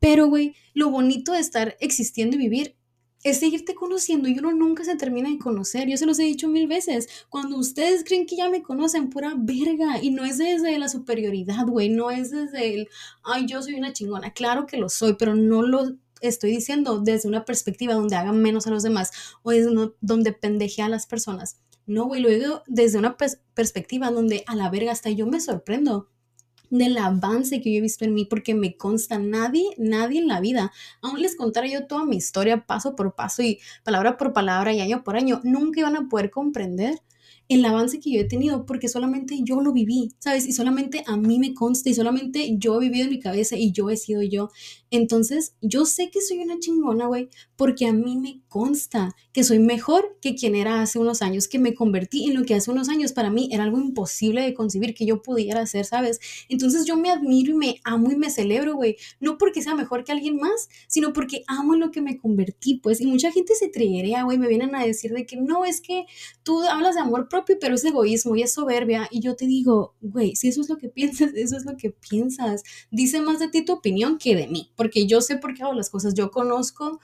Pero, 0.00 0.26
güey, 0.26 0.54
lo 0.74 0.90
bonito 0.90 1.32
de 1.32 1.40
estar 1.40 1.76
existiendo 1.80 2.36
y 2.36 2.40
vivir 2.40 2.76
es 3.24 3.40
seguirte 3.40 3.74
conociendo 3.74 4.28
y 4.28 4.38
uno 4.38 4.52
nunca 4.52 4.84
se 4.84 4.96
termina 4.96 5.30
de 5.30 5.38
conocer. 5.38 5.88
Yo 5.88 5.96
se 5.96 6.06
los 6.06 6.18
he 6.18 6.24
dicho 6.24 6.46
mil 6.46 6.68
veces. 6.68 7.08
Cuando 7.30 7.56
ustedes 7.56 8.04
creen 8.04 8.26
que 8.26 8.36
ya 8.36 8.50
me 8.50 8.62
conocen, 8.62 9.08
pura 9.08 9.32
verga. 9.36 10.00
Y 10.00 10.10
no 10.10 10.24
es 10.24 10.36
desde 10.36 10.78
la 10.78 10.90
superioridad, 10.90 11.66
güey. 11.66 11.88
No 11.88 12.10
es 12.10 12.30
desde 12.30 12.74
el, 12.74 12.88
ay, 13.24 13.46
yo 13.46 13.62
soy 13.62 13.74
una 13.74 13.94
chingona. 13.94 14.34
Claro 14.34 14.66
que 14.66 14.76
lo 14.76 14.90
soy, 14.90 15.14
pero 15.14 15.34
no 15.34 15.62
lo 15.62 15.96
estoy 16.20 16.50
diciendo 16.50 17.00
desde 17.00 17.28
una 17.28 17.46
perspectiva 17.46 17.94
donde 17.94 18.16
hagan 18.16 18.40
menos 18.40 18.66
a 18.66 18.70
los 18.70 18.82
demás 18.82 19.10
o 19.42 19.50
desde 19.50 19.70
donde 20.00 20.32
pendeje 20.32 20.82
a 20.82 20.88
las 20.90 21.06
personas. 21.06 21.58
No, 21.86 22.04
güey, 22.04 22.20
lo 22.20 22.28
digo 22.28 22.62
desde 22.66 22.98
una 22.98 23.16
perspectiva 23.54 24.10
donde 24.10 24.44
a 24.46 24.54
la 24.54 24.70
verga 24.70 24.92
hasta 24.92 25.10
yo 25.10 25.26
me 25.26 25.40
sorprendo 25.40 26.08
del 26.78 26.98
avance 26.98 27.60
que 27.60 27.72
yo 27.72 27.78
he 27.78 27.82
visto 27.82 28.04
en 28.04 28.14
mí, 28.14 28.24
porque 28.24 28.54
me 28.54 28.76
consta 28.76 29.18
nadie, 29.18 29.64
nadie 29.78 30.20
en 30.20 30.28
la 30.28 30.40
vida, 30.40 30.72
aún 31.02 31.20
les 31.20 31.36
contara 31.36 31.66
yo 31.66 31.86
toda 31.86 32.04
mi 32.04 32.16
historia 32.16 32.66
paso 32.66 32.96
por 32.96 33.14
paso 33.14 33.42
y 33.42 33.60
palabra 33.82 34.16
por 34.16 34.32
palabra 34.32 34.72
y 34.72 34.80
año 34.80 35.04
por 35.04 35.16
año, 35.16 35.40
nunca 35.44 35.80
iban 35.80 35.96
a 35.96 36.08
poder 36.08 36.30
comprender 36.30 37.00
el 37.48 37.64
avance 37.64 38.00
que 38.00 38.10
yo 38.10 38.20
he 38.20 38.24
tenido 38.24 38.64
porque 38.64 38.88
solamente 38.88 39.38
yo 39.42 39.60
lo 39.60 39.72
viví, 39.72 40.12
¿sabes? 40.18 40.46
Y 40.46 40.52
solamente 40.52 41.04
a 41.06 41.16
mí 41.16 41.38
me 41.38 41.52
consta 41.52 41.90
y 41.90 41.94
solamente 41.94 42.56
yo 42.58 42.76
he 42.76 42.80
vivido 42.80 43.04
en 43.04 43.10
mi 43.10 43.20
cabeza 43.20 43.56
y 43.56 43.70
yo 43.72 43.90
he 43.90 43.96
sido 43.96 44.22
yo. 44.22 44.50
Entonces, 44.96 45.56
yo 45.60 45.86
sé 45.86 46.10
que 46.12 46.20
soy 46.20 46.38
una 46.38 46.60
chingona, 46.60 47.06
güey, 47.06 47.28
porque 47.56 47.86
a 47.86 47.92
mí 47.92 48.16
me 48.16 48.42
consta 48.48 49.12
que 49.32 49.42
soy 49.42 49.58
mejor 49.58 50.16
que 50.20 50.36
quien 50.36 50.54
era 50.54 50.82
hace 50.82 51.00
unos 51.00 51.20
años, 51.20 51.48
que 51.48 51.58
me 51.58 51.74
convertí 51.74 52.26
en 52.26 52.34
lo 52.34 52.44
que 52.44 52.54
hace 52.54 52.70
unos 52.70 52.88
años. 52.88 53.12
Para 53.12 53.28
mí 53.28 53.48
era 53.50 53.64
algo 53.64 53.80
imposible 53.80 54.42
de 54.42 54.54
concebir 54.54 54.94
que 54.94 55.04
yo 55.04 55.20
pudiera 55.20 55.62
hacer, 55.62 55.84
¿sabes? 55.84 56.20
Entonces 56.48 56.86
yo 56.86 56.96
me 56.96 57.10
admiro 57.10 57.54
y 57.54 57.56
me 57.56 57.80
amo 57.82 58.12
y 58.12 58.16
me 58.16 58.30
celebro, 58.30 58.76
güey, 58.76 58.96
no 59.18 59.36
porque 59.36 59.62
sea 59.62 59.74
mejor 59.74 60.04
que 60.04 60.12
alguien 60.12 60.36
más, 60.36 60.68
sino 60.86 61.12
porque 61.12 61.42
amo 61.48 61.74
en 61.74 61.80
lo 61.80 61.90
que 61.90 62.00
me 62.00 62.16
convertí, 62.16 62.76
pues, 62.76 63.00
y 63.00 63.06
mucha 63.06 63.32
gente 63.32 63.56
se 63.56 63.68
triguea, 63.68 64.22
güey, 64.22 64.38
me 64.38 64.46
vienen 64.46 64.76
a 64.76 64.84
decir 64.84 65.12
de 65.12 65.26
que 65.26 65.36
no, 65.36 65.64
es 65.64 65.80
que 65.80 66.04
tú 66.44 66.62
hablas 66.62 66.94
de 66.94 67.00
amor 67.00 67.28
propio, 67.28 67.56
pero 67.60 67.74
es 67.74 67.84
egoísmo 67.84 68.36
y 68.36 68.42
es 68.42 68.52
soberbia, 68.52 69.08
y 69.10 69.18
yo 69.18 69.34
te 69.34 69.46
digo, 69.46 69.96
güey, 70.00 70.36
si 70.36 70.46
eso 70.46 70.60
es 70.60 70.68
lo 70.68 70.78
que 70.78 70.88
piensas, 70.88 71.32
eso 71.34 71.56
es 71.56 71.64
lo 71.64 71.76
que 71.76 71.90
piensas, 71.90 72.62
dice 72.92 73.20
más 73.20 73.40
de 73.40 73.48
ti 73.48 73.64
tu 73.64 73.72
opinión 73.72 74.18
que 74.18 74.36
de 74.36 74.46
mí, 74.46 74.70
porque 74.84 75.06
yo 75.06 75.22
sé 75.22 75.38
por 75.38 75.54
qué 75.54 75.62
hago 75.62 75.72
las 75.72 75.88
cosas, 75.88 76.12
yo 76.12 76.30
conozco 76.30 77.00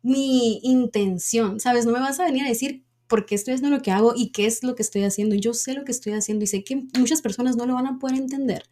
mi 0.00 0.60
intención, 0.62 1.58
¿sabes? 1.58 1.84
No 1.84 1.90
me 1.90 1.98
vas 1.98 2.20
a 2.20 2.24
venir 2.24 2.44
a 2.44 2.48
decir 2.48 2.84
por 3.08 3.26
qué 3.26 3.34
estoy 3.34 3.54
haciendo 3.54 3.76
lo 3.76 3.82
que 3.82 3.90
hago 3.90 4.12
y 4.14 4.30
qué 4.30 4.46
es 4.46 4.62
lo 4.62 4.76
que 4.76 4.82
estoy 4.82 5.02
haciendo. 5.02 5.34
Yo 5.34 5.52
sé 5.52 5.74
lo 5.74 5.84
que 5.84 5.90
estoy 5.90 6.12
haciendo 6.12 6.44
y 6.44 6.46
sé 6.46 6.62
que 6.62 6.84
muchas 6.96 7.20
personas 7.20 7.56
no 7.56 7.66
lo 7.66 7.74
van 7.74 7.88
a 7.88 7.98
poder 7.98 8.16
entender. 8.16 8.62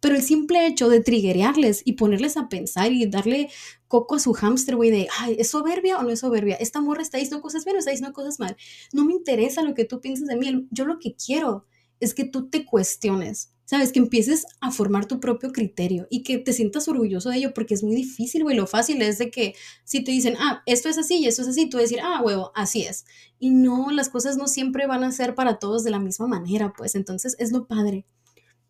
Pero 0.00 0.16
el 0.16 0.22
simple 0.22 0.66
hecho 0.66 0.88
de 0.88 1.02
triggerearles 1.02 1.82
y 1.84 1.92
ponerles 1.92 2.36
a 2.36 2.48
pensar 2.48 2.90
y 2.90 3.06
darle 3.06 3.48
coco 3.86 4.16
a 4.16 4.18
su 4.18 4.32
hámster, 4.32 4.74
güey, 4.74 4.90
de, 4.90 5.06
ay, 5.20 5.36
¿es 5.38 5.50
soberbia 5.50 5.96
o 6.00 6.02
no 6.02 6.10
es 6.10 6.18
soberbia? 6.18 6.56
Esta 6.56 6.80
morra 6.80 7.02
está 7.02 7.18
diciendo 7.18 7.42
cosas 7.42 7.64
bien 7.64 7.76
o 7.76 7.78
está 7.78 7.92
diciendo 7.92 8.12
cosas 8.12 8.40
mal. 8.40 8.56
No 8.92 9.04
me 9.04 9.12
interesa 9.12 9.62
lo 9.62 9.74
que 9.74 9.84
tú 9.84 10.00
pienses 10.00 10.26
de 10.26 10.34
mí. 10.34 10.66
Yo 10.72 10.84
lo 10.84 10.98
que 10.98 11.14
quiero 11.14 11.64
es 12.00 12.12
que 12.12 12.24
tú 12.24 12.50
te 12.50 12.66
cuestiones, 12.66 13.53
¿sabes? 13.64 13.92
Que 13.92 13.98
empieces 13.98 14.46
a 14.60 14.70
formar 14.70 15.06
tu 15.06 15.20
propio 15.20 15.52
criterio 15.52 16.06
y 16.10 16.22
que 16.22 16.38
te 16.38 16.52
sientas 16.52 16.88
orgulloso 16.88 17.30
de 17.30 17.38
ello 17.38 17.54
porque 17.54 17.74
es 17.74 17.82
muy 17.82 17.94
difícil, 17.94 18.42
güey. 18.42 18.56
Lo 18.56 18.66
fácil 18.66 19.02
es 19.02 19.18
de 19.18 19.30
que 19.30 19.54
si 19.84 20.02
te 20.04 20.12
dicen, 20.12 20.36
ah, 20.38 20.62
esto 20.66 20.88
es 20.88 20.98
así 20.98 21.16
y 21.16 21.26
esto 21.26 21.42
es 21.42 21.48
así, 21.48 21.68
tú 21.68 21.78
decir, 21.78 22.00
ah, 22.02 22.22
huevo, 22.22 22.52
así 22.54 22.82
es. 22.82 23.04
Y 23.38 23.50
no, 23.50 23.90
las 23.90 24.08
cosas 24.08 24.36
no 24.36 24.46
siempre 24.48 24.86
van 24.86 25.04
a 25.04 25.12
ser 25.12 25.34
para 25.34 25.58
todos 25.58 25.84
de 25.84 25.90
la 25.90 25.98
misma 25.98 26.26
manera, 26.26 26.72
pues 26.76 26.94
entonces 26.94 27.36
es 27.38 27.52
lo 27.52 27.66
padre. 27.66 28.06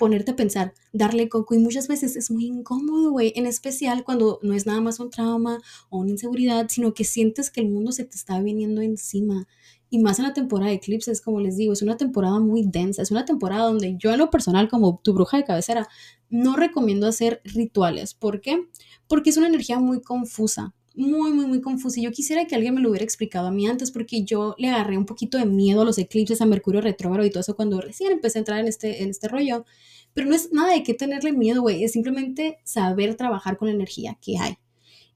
Ponerte 0.05 0.33
a 0.33 0.37
pensar, 0.37 0.75
darle 0.93 1.31
coco 1.31 1.55
y 1.55 1.59
muchas 1.59 1.89
veces 1.89 2.15
es 2.15 2.31
muy 2.31 2.45
incómodo, 2.45 3.11
güey, 3.11 3.33
en 3.37 3.47
especial 3.47 4.05
cuando 4.05 4.39
no 4.43 4.53
es 4.53 4.67
nada 4.67 4.83
más 4.83 5.01
un 5.01 5.09
trauma 5.09 5.63
o 5.89 6.01
una 6.01 6.11
inseguridad, 6.11 6.67
sino 6.69 6.93
que 6.93 7.05
sientes 7.05 7.51
que 7.51 7.63
el 7.63 7.71
mundo 7.71 7.91
se 7.91 8.05
te 8.05 8.15
está 8.15 8.39
viniendo 8.43 8.83
encima. 8.83 9.49
Y 9.89 10.01
más 10.01 10.19
en 10.19 10.27
la 10.27 10.35
temporada 10.35 10.69
de 10.69 10.77
eclipses, 10.77 11.23
como 11.23 11.41
les 11.41 11.57
digo, 11.57 11.73
es 11.73 11.81
una 11.81 11.97
temporada 11.97 12.39
muy 12.39 12.65
densa, 12.67 13.01
es 13.01 13.13
una 13.13 13.25
temporada 13.25 13.65
donde 13.65 13.97
yo 13.97 14.13
en 14.13 14.19
lo 14.19 14.29
personal, 14.29 14.69
como 14.69 15.01
tu 15.03 15.15
bruja 15.15 15.39
de 15.39 15.45
cabecera, 15.45 15.89
no 16.29 16.55
recomiendo 16.55 17.07
hacer 17.07 17.41
rituales. 17.43 18.13
¿Por 18.13 18.43
qué? 18.43 18.69
Porque 19.09 19.31
es 19.31 19.39
una 19.39 19.47
energía 19.47 19.79
muy 19.79 20.03
confusa 20.03 20.75
muy, 20.95 21.33
muy, 21.33 21.47
muy 21.47 21.61
confusa. 21.61 22.01
Yo 22.01 22.13
quisiera 22.13 22.47
que 22.47 22.55
alguien 22.55 22.75
me 22.75 22.81
lo 22.81 22.91
hubiera 22.91 23.05
explicado 23.05 23.49
a 23.49 23.51
mí 23.51 23.67
antes, 23.67 23.91
porque 23.91 24.25
yo 24.25 24.55
le 24.59 24.69
agarré 24.69 24.97
un 24.97 25.07
poquito 25.07 25.39
de 25.39 25.47
miedo 25.47 25.83
a 25.83 25.85
los 25.85 25.99
eclipses, 25.99 26.41
a 26.41 26.47
Mercurio 26.47 26.81
retrógrado 26.81 27.27
y 27.27 27.31
todo 27.31 27.41
eso 27.41 27.57
cuando 27.57 27.81
recién 27.81 28.13
empecé 28.13 28.39
a 28.39 28.41
entrar 28.41 28.61
en 28.61 28.69
este, 28.69 29.03
en 29.03 29.11
este 29.11 29.29
rollo. 29.29 29.65
Pero 30.13 30.29
no 30.29 30.35
es 30.35 30.53
nada 30.53 30.73
de 30.73 30.83
qué 30.85 30.95
tenerle 30.95 31.33
miedo, 31.33 31.63
güey. 31.63 31.83
Es 31.83 31.93
simplemente 31.93 32.59
saber 32.65 33.17
trabajar 33.17 33.57
con 33.57 33.69
la 33.69 33.75
energía 33.75 34.19
que 34.21 34.39
hay. 34.39 34.57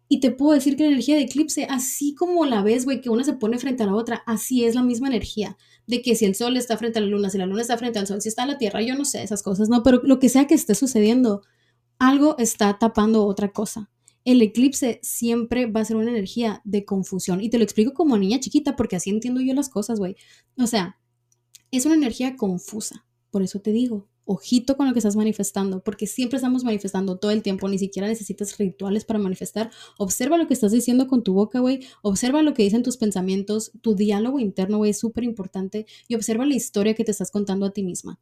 Y 0.09 0.21
te 0.21 0.31
puedo 0.31 0.55
decir 0.55 0.77
que 0.77 0.85
la 0.85 0.89
energía 0.89 1.17
de 1.17 1.23
eclipse, 1.23 1.67
así 1.71 2.15
como 2.15 2.47
la 2.47 2.63
ves, 2.63 2.85
güey, 2.85 3.01
que 3.01 3.11
una 3.11 3.25
se 3.25 3.35
pone 3.35 3.59
frente 3.59 3.83
a 3.83 3.87
la 3.87 3.95
otra, 3.95 4.23
así 4.27 4.65
es 4.65 4.75
la 4.75 4.83
misma 4.83 5.09
energía. 5.09 5.57
De 5.87 6.03
que 6.03 6.17
si 6.17 6.25
el 6.25 6.35
sol 6.35 6.57
está 6.57 6.77
frente 6.79 6.99
a 6.99 7.03
la 7.03 7.09
luna, 7.09 7.31
si 7.31 7.39
la 7.39 7.47
luna 7.47 7.63
está 7.63 7.77
frente 7.77 7.99
al 7.99 8.07
sol, 8.07 8.21
si 8.23 8.29
está 8.29 8.43
en 8.43 8.49
la 8.49 8.59
tierra, 8.59 8.83
yo 8.83 8.97
no 8.97 9.05
sé 9.05 9.23
esas 9.23 9.43
cosas, 9.43 9.69
no, 9.69 9.83
pero 9.83 10.01
lo 10.03 10.19
que 10.19 10.29
sea 10.29 10.47
que 10.47 10.55
esté 10.55 10.75
sucediendo, 10.75 11.43
algo 11.99 12.37
está 12.39 12.79
tapando 12.79 13.27
otra 13.27 13.53
cosa 13.53 13.91
el 14.29 14.43
eclipse 14.43 15.01
siempre 15.03 15.65
va 15.65 15.81
a 15.81 15.85
ser 15.87 15.97
una 15.97 16.11
energía 16.11 16.61
de 16.67 16.85
confusión. 16.85 17.41
Y 17.41 17.49
te 17.49 17.57
lo 17.57 17.65
explico 17.65 17.95
como 17.95 18.19
niña 18.19 18.41
chiquita 18.41 18.77
porque 18.77 18.97
así 18.97 19.09
entiendo 19.09 19.41
yo 19.41 19.55
las 19.55 19.71
cosas, 19.71 19.99
güey. 19.99 20.17
O 20.59 20.67
sea, 20.67 20.99
es 21.71 21.87
una 21.87 21.95
energía 21.95 22.37
confusa. 22.37 23.07
Por 23.31 23.43
eso 23.43 23.61
te 23.61 23.73
digo, 23.73 24.07
ojito 24.27 24.77
con 24.77 24.87
lo 24.87 24.93
que 24.93 24.99
estás 24.99 25.17
manifestando, 25.17 25.83
porque 25.83 26.07
siempre 26.07 26.37
estamos 26.37 26.63
manifestando 26.63 27.17
todo 27.17 27.31
el 27.31 27.43
tiempo, 27.43 27.71
ni 27.71 27.79
siquiera 27.79 28.07
necesitas 28.07 28.59
rituales 28.59 29.07
para 29.07 29.19
manifestar. 29.19 29.71
Observa 29.97 30.37
lo 30.37 30.47
que 30.47 30.53
estás 30.53 30.73
diciendo 30.73 31.07
con 31.07 31.25
tu 31.25 31.33
boca, 31.33 31.61
güey. 31.61 31.81
Observa 32.03 32.43
lo 32.43 32.53
que 32.53 32.65
dicen 32.65 32.83
tus 32.83 32.99
pensamientos, 32.99 33.73
tu 33.81 33.95
diálogo 33.95 34.41
interno, 34.41 34.77
güey, 34.77 34.91
es 34.91 34.99
súper 34.99 35.25
importante. 35.25 35.87
Y 36.07 36.17
observa 36.17 36.45
la 36.45 36.55
historia 36.55 36.93
que 36.93 37.05
te 37.05 37.13
estás 37.13 37.31
contando 37.31 37.65
a 37.65 37.71
ti 37.73 37.83
misma 37.83 38.21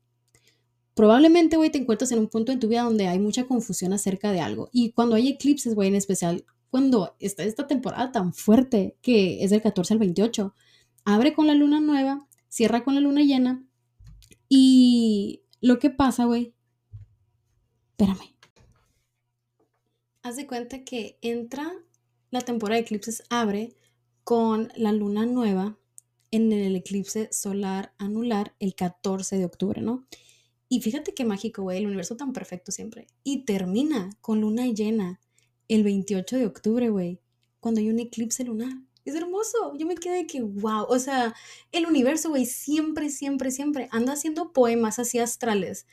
probablemente, 0.97 1.59
güey, 1.59 1.71
te 1.71 1.77
encuentras 1.77 2.11
en 2.11 2.21
un 2.21 2.29
punto 2.29 2.53
en 2.53 2.59
tu 2.59 2.69
vida 2.69 2.83
donde 2.83 3.07
hay 3.07 3.19
mucha 3.19 3.45
confusión 3.45 3.93
acerca 3.93 4.33
de 4.33 4.41
algo. 4.41 4.71
Y 4.73 4.93
cuando 4.93 5.15
hay 5.15 5.29
eclipses, 5.29 5.75
güey, 5.75 5.91
en 5.91 5.95
especial, 5.95 6.47
cuando 6.71 7.15
está 7.21 7.45
esta 7.45 7.67
temporada 7.67 8.13
tan 8.13 8.33
fuerte 8.33 8.97
que 9.03 9.45
es 9.45 9.51
del 9.51 9.61
14 9.61 9.93
al 9.93 9.99
28, 9.99 10.55
abre 11.05 11.35
con 11.35 11.47
la 11.47 11.55
luna 11.55 11.81
nueva, 11.81 12.27
cierra 12.49 12.83
con 12.83 12.95
la 12.95 13.03
luna 13.03 13.21
llena. 13.21 13.63
Y 14.49 15.43
lo 15.61 15.79
que 15.79 15.91
pasa, 15.91 16.25
güey, 16.25 16.55
espérame. 17.91 18.35
Haz 20.23 20.37
de 20.37 20.47
cuenta 20.47 20.83
que 20.83 21.19
entra 21.21 21.75
la 22.31 22.41
temporada 22.41 22.77
de 22.77 22.87
eclipses, 22.87 23.23
abre 23.29 23.77
con 24.25 24.73
la 24.77 24.93
luna 24.93 25.27
nueva 25.27 25.77
en 26.31 26.51
el 26.53 26.75
eclipse 26.75 27.29
solar 27.33 27.93
anular 27.99 28.55
el 28.61 28.75
14 28.75 29.37
de 29.37 29.45
octubre, 29.45 29.83
¿no? 29.83 30.07
Y 30.69 30.81
fíjate 30.81 31.15
qué 31.15 31.25
mágico, 31.25 31.63
güey, 31.63 31.79
el 31.79 31.87
universo 31.87 32.17
tan 32.17 32.33
perfecto 32.33 32.73
siempre. 32.73 33.07
Y 33.23 33.45
termina 33.45 34.11
con 34.21 34.41
luna 34.41 34.67
llena 34.67 35.21
el 35.69 35.85
28 35.85 36.37
de 36.37 36.47
octubre, 36.47 36.91
güey, 36.91 37.21
cuando 37.61 37.81
hay 37.81 37.91
un 37.91 37.99
eclipse 37.99 38.45
lunar. 38.45 38.73
Es 39.05 39.15
hermoso. 39.15 39.75
Yo 39.79 39.87
me 39.87 39.95
quedé 39.95 40.17
de 40.17 40.27
que, 40.27 40.43
wow. 40.43 40.87
O 40.89 40.99
sea, 40.99 41.35
el 41.71 41.87
universo, 41.87 42.31
güey, 42.31 42.45
siempre, 42.45 43.09
siempre, 43.11 43.53
siempre 43.53 43.89
anda 43.93 44.15
haciendo 44.15 44.53
poemas 44.53 44.99
así 44.99 45.19
astrales. 45.21 45.87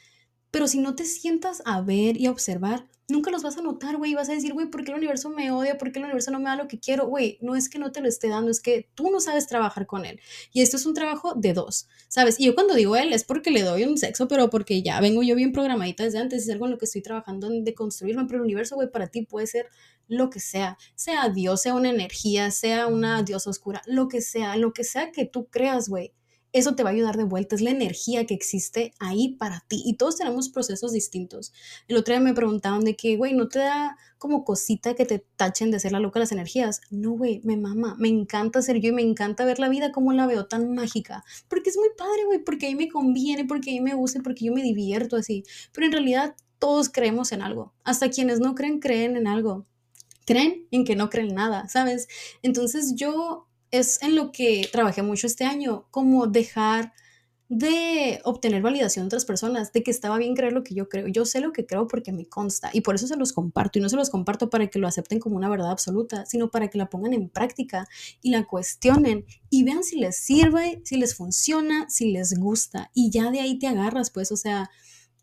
Pero 0.50 0.68
si 0.68 0.80
no 0.80 0.96
te 0.96 1.06
sientas 1.06 1.62
a 1.66 1.82
ver 1.82 2.20
y 2.20 2.28
observar, 2.28 2.88
nunca 3.14 3.32
los 3.32 3.44
vas 3.44 3.58
a 3.58 3.62
notar, 3.62 3.98
güey. 3.98 4.14
Vas 4.16 4.30
a 4.30 4.34
decir, 4.34 4.54
güey, 4.54 4.68
¿por 4.70 4.84
qué 4.84 4.92
el 4.92 4.98
universo 4.98 5.30
me 5.30 5.52
odia? 5.52 5.78
¿Por 5.78 5.92
qué 5.92 6.00
el 6.00 6.06
universo 6.06 6.32
no 6.32 6.40
me 6.40 6.46
da 6.46 6.56
lo 6.56 6.68
que 6.68 6.80
quiero? 6.80 7.08
Güey, 7.08 7.38
no 7.42 7.56
es 7.56 7.70
que 7.70 7.80
no 7.80 7.92
te 7.92 8.02
lo 8.02 8.10
esté 8.10 8.28
dando, 8.28 8.52
es 8.52 8.60
que 8.60 8.90
tú 8.96 9.10
no 9.12 9.22
sabes 9.22 9.48
trabajar 9.48 9.86
con 9.86 10.06
él. 10.06 10.20
Y 10.52 10.62
esto 10.62 10.76
es 10.76 10.86
un 10.86 10.94
trabajo 10.94 11.34
de 11.36 11.54
dos, 11.54 11.88
¿sabes? 12.10 12.40
Y 12.40 12.46
yo 12.46 12.56
cuando 12.56 12.74
digo 12.74 12.98
él 12.98 13.14
es 13.14 13.24
porque 13.24 13.52
le 13.52 13.62
doy 13.62 13.84
un 13.84 13.98
sexo, 13.98 14.28
pero 14.28 14.50
porque 14.50 14.82
ya 14.82 15.00
vengo 15.00 15.24
yo 15.24 15.36
bien 15.36 15.54
programadita 15.54 16.04
desde 16.04 16.18
antes, 16.18 16.44
es 16.44 16.50
algo 16.50 16.66
en 16.66 16.72
lo 16.72 16.78
que 16.78 16.86
estoy 16.86 17.02
trabajando 17.02 17.50
de 17.50 17.74
construirme. 17.74 18.26
Pero 18.26 18.40
el 18.40 18.46
universo, 18.46 18.76
güey, 18.76 18.90
para 18.90 19.08
ti 19.08 19.22
puede 19.26 19.48
ser 19.48 19.70
lo 20.08 20.30
que 20.30 20.40
sea, 20.40 20.78
sea 20.96 21.30
Dios, 21.30 21.62
sea 21.62 21.76
una 21.76 21.90
energía, 21.90 22.52
sea 22.52 22.88
una 22.88 23.24
diosa 23.24 23.50
oscura, 23.50 23.82
lo 23.86 24.10
que 24.10 24.22
sea, 24.22 24.58
lo 24.58 24.74
que 24.74 24.84
sea 24.84 25.12
que 25.12 25.26
tú 25.26 25.46
creas, 25.46 25.88
güey 25.88 26.14
eso 26.54 26.76
te 26.76 26.84
va 26.84 26.92
a 26.92 26.94
ayudar 26.94 27.18
de 27.18 27.24
vuelta, 27.24 27.56
es 27.56 27.62
la 27.62 27.72
energía 27.72 28.26
que 28.26 28.36
existe 28.36 28.94
ahí 29.00 29.36
para 29.40 29.66
ti 29.68 29.82
y 29.86 29.96
todos 29.96 30.18
tenemos 30.18 30.50
procesos 30.50 30.94
distintos. 30.94 31.52
El 31.88 31.98
otro 31.98 32.14
día 32.14 32.22
me 32.22 32.34
preguntaban 32.34 32.82
de 32.82 32.96
que, 32.96 33.18
güey, 33.18 33.34
¿no 33.34 33.50
te 33.50 33.60
da 33.60 33.98
como 34.20 34.46
cosita 34.46 34.94
que 34.94 35.06
te 35.06 35.26
tachen 35.36 35.72
de 35.72 35.80
ser 35.80 35.92
la 35.92 36.00
loca 36.00 36.20
las 36.20 36.32
energías? 36.32 36.82
No, 36.92 37.12
güey, 37.12 37.42
me 37.44 37.58
mama, 37.58 37.96
me 37.98 38.08
encanta 38.08 38.62
ser 38.62 38.80
yo 38.80 38.90
y 38.90 38.94
me 38.94 39.02
encanta 39.02 39.46
ver 39.46 39.58
la 39.58 39.68
vida 39.68 39.92
como 39.92 40.14
la 40.14 40.28
veo 40.28 40.46
tan 40.46 40.74
mágica, 40.74 41.24
porque 41.48 41.72
es 41.72 41.78
muy 41.78 41.90
padre, 41.98 42.26
güey, 42.26 42.40
porque 42.40 42.68
ahí 42.68 42.76
me 42.76 42.88
conviene, 42.88 43.46
porque 43.46 43.72
ahí 43.72 43.82
me 43.82 43.96
gusta, 43.96 44.22
porque 44.24 44.46
yo 44.46 44.54
me 44.54 44.62
divierto 44.62 45.18
así, 45.18 45.44
pero 45.74 45.88
en 45.88 45.92
realidad 45.92 46.36
todos 46.60 46.90
creemos 46.90 47.32
en 47.32 47.42
algo, 47.42 47.74
hasta 47.84 48.10
quienes 48.10 48.40
no 48.40 48.54
creen 48.54 48.80
creen 48.80 49.18
en 49.18 49.28
algo 49.28 49.66
creen 50.26 50.68
en 50.72 50.86
que 50.86 50.96
no 50.96 51.10
creen 51.10 51.36
nada, 51.36 51.68
¿sabes? 51.68 52.08
Entonces 52.42 52.96
yo 52.96 53.48
es 53.74 54.04
en 54.04 54.16
lo 54.16 54.32
que 54.32 54.70
trabajé 54.72 55.02
mucho 55.02 55.26
este 55.26 55.46
año, 55.46 55.88
como 55.90 56.28
dejar 56.28 56.94
de 57.50 58.22
obtener 58.24 58.62
validación 58.62 59.06
de 59.06 59.08
otras 59.08 59.26
personas, 59.26 59.74
de 59.74 59.82
que 59.82 59.90
estaba 59.90 60.20
bien 60.20 60.36
creer 60.36 60.54
lo 60.54 60.64
que 60.64 60.76
yo 60.76 60.90
creo. 60.90 61.08
Yo 61.08 61.26
sé 61.26 61.42
lo 61.42 61.52
que 61.52 61.66
creo 61.66 61.88
porque 61.88 62.12
me 62.12 62.28
consta 62.28 62.70
y 62.72 62.82
por 62.82 62.94
eso 62.94 63.08
se 63.08 63.18
los 63.18 63.34
comparto. 63.34 63.80
Y 63.80 63.82
no 63.82 63.90
se 63.90 63.96
los 63.96 64.12
comparto 64.12 64.52
para 64.52 64.68
que 64.68 64.78
lo 64.78 64.88
acepten 64.88 65.20
como 65.20 65.38
una 65.38 65.50
verdad 65.50 65.72
absoluta, 65.72 66.24
sino 66.28 66.52
para 66.52 66.70
que 66.70 66.78
la 66.78 66.92
pongan 66.92 67.14
en 67.14 67.30
práctica 67.30 67.88
y 68.22 68.30
la 68.30 68.46
cuestionen 68.46 69.26
y 69.50 69.64
vean 69.64 69.84
si 69.84 69.98
les 69.98 70.18
sirve, 70.18 70.82
si 70.86 70.98
les 70.98 71.16
funciona, 71.16 71.90
si 71.90 72.12
les 72.12 72.38
gusta. 72.38 72.92
Y 72.94 73.10
ya 73.10 73.32
de 73.32 73.40
ahí 73.40 73.58
te 73.58 73.66
agarras, 73.66 74.12
pues, 74.12 74.32
o 74.32 74.38
sea, 74.38 74.70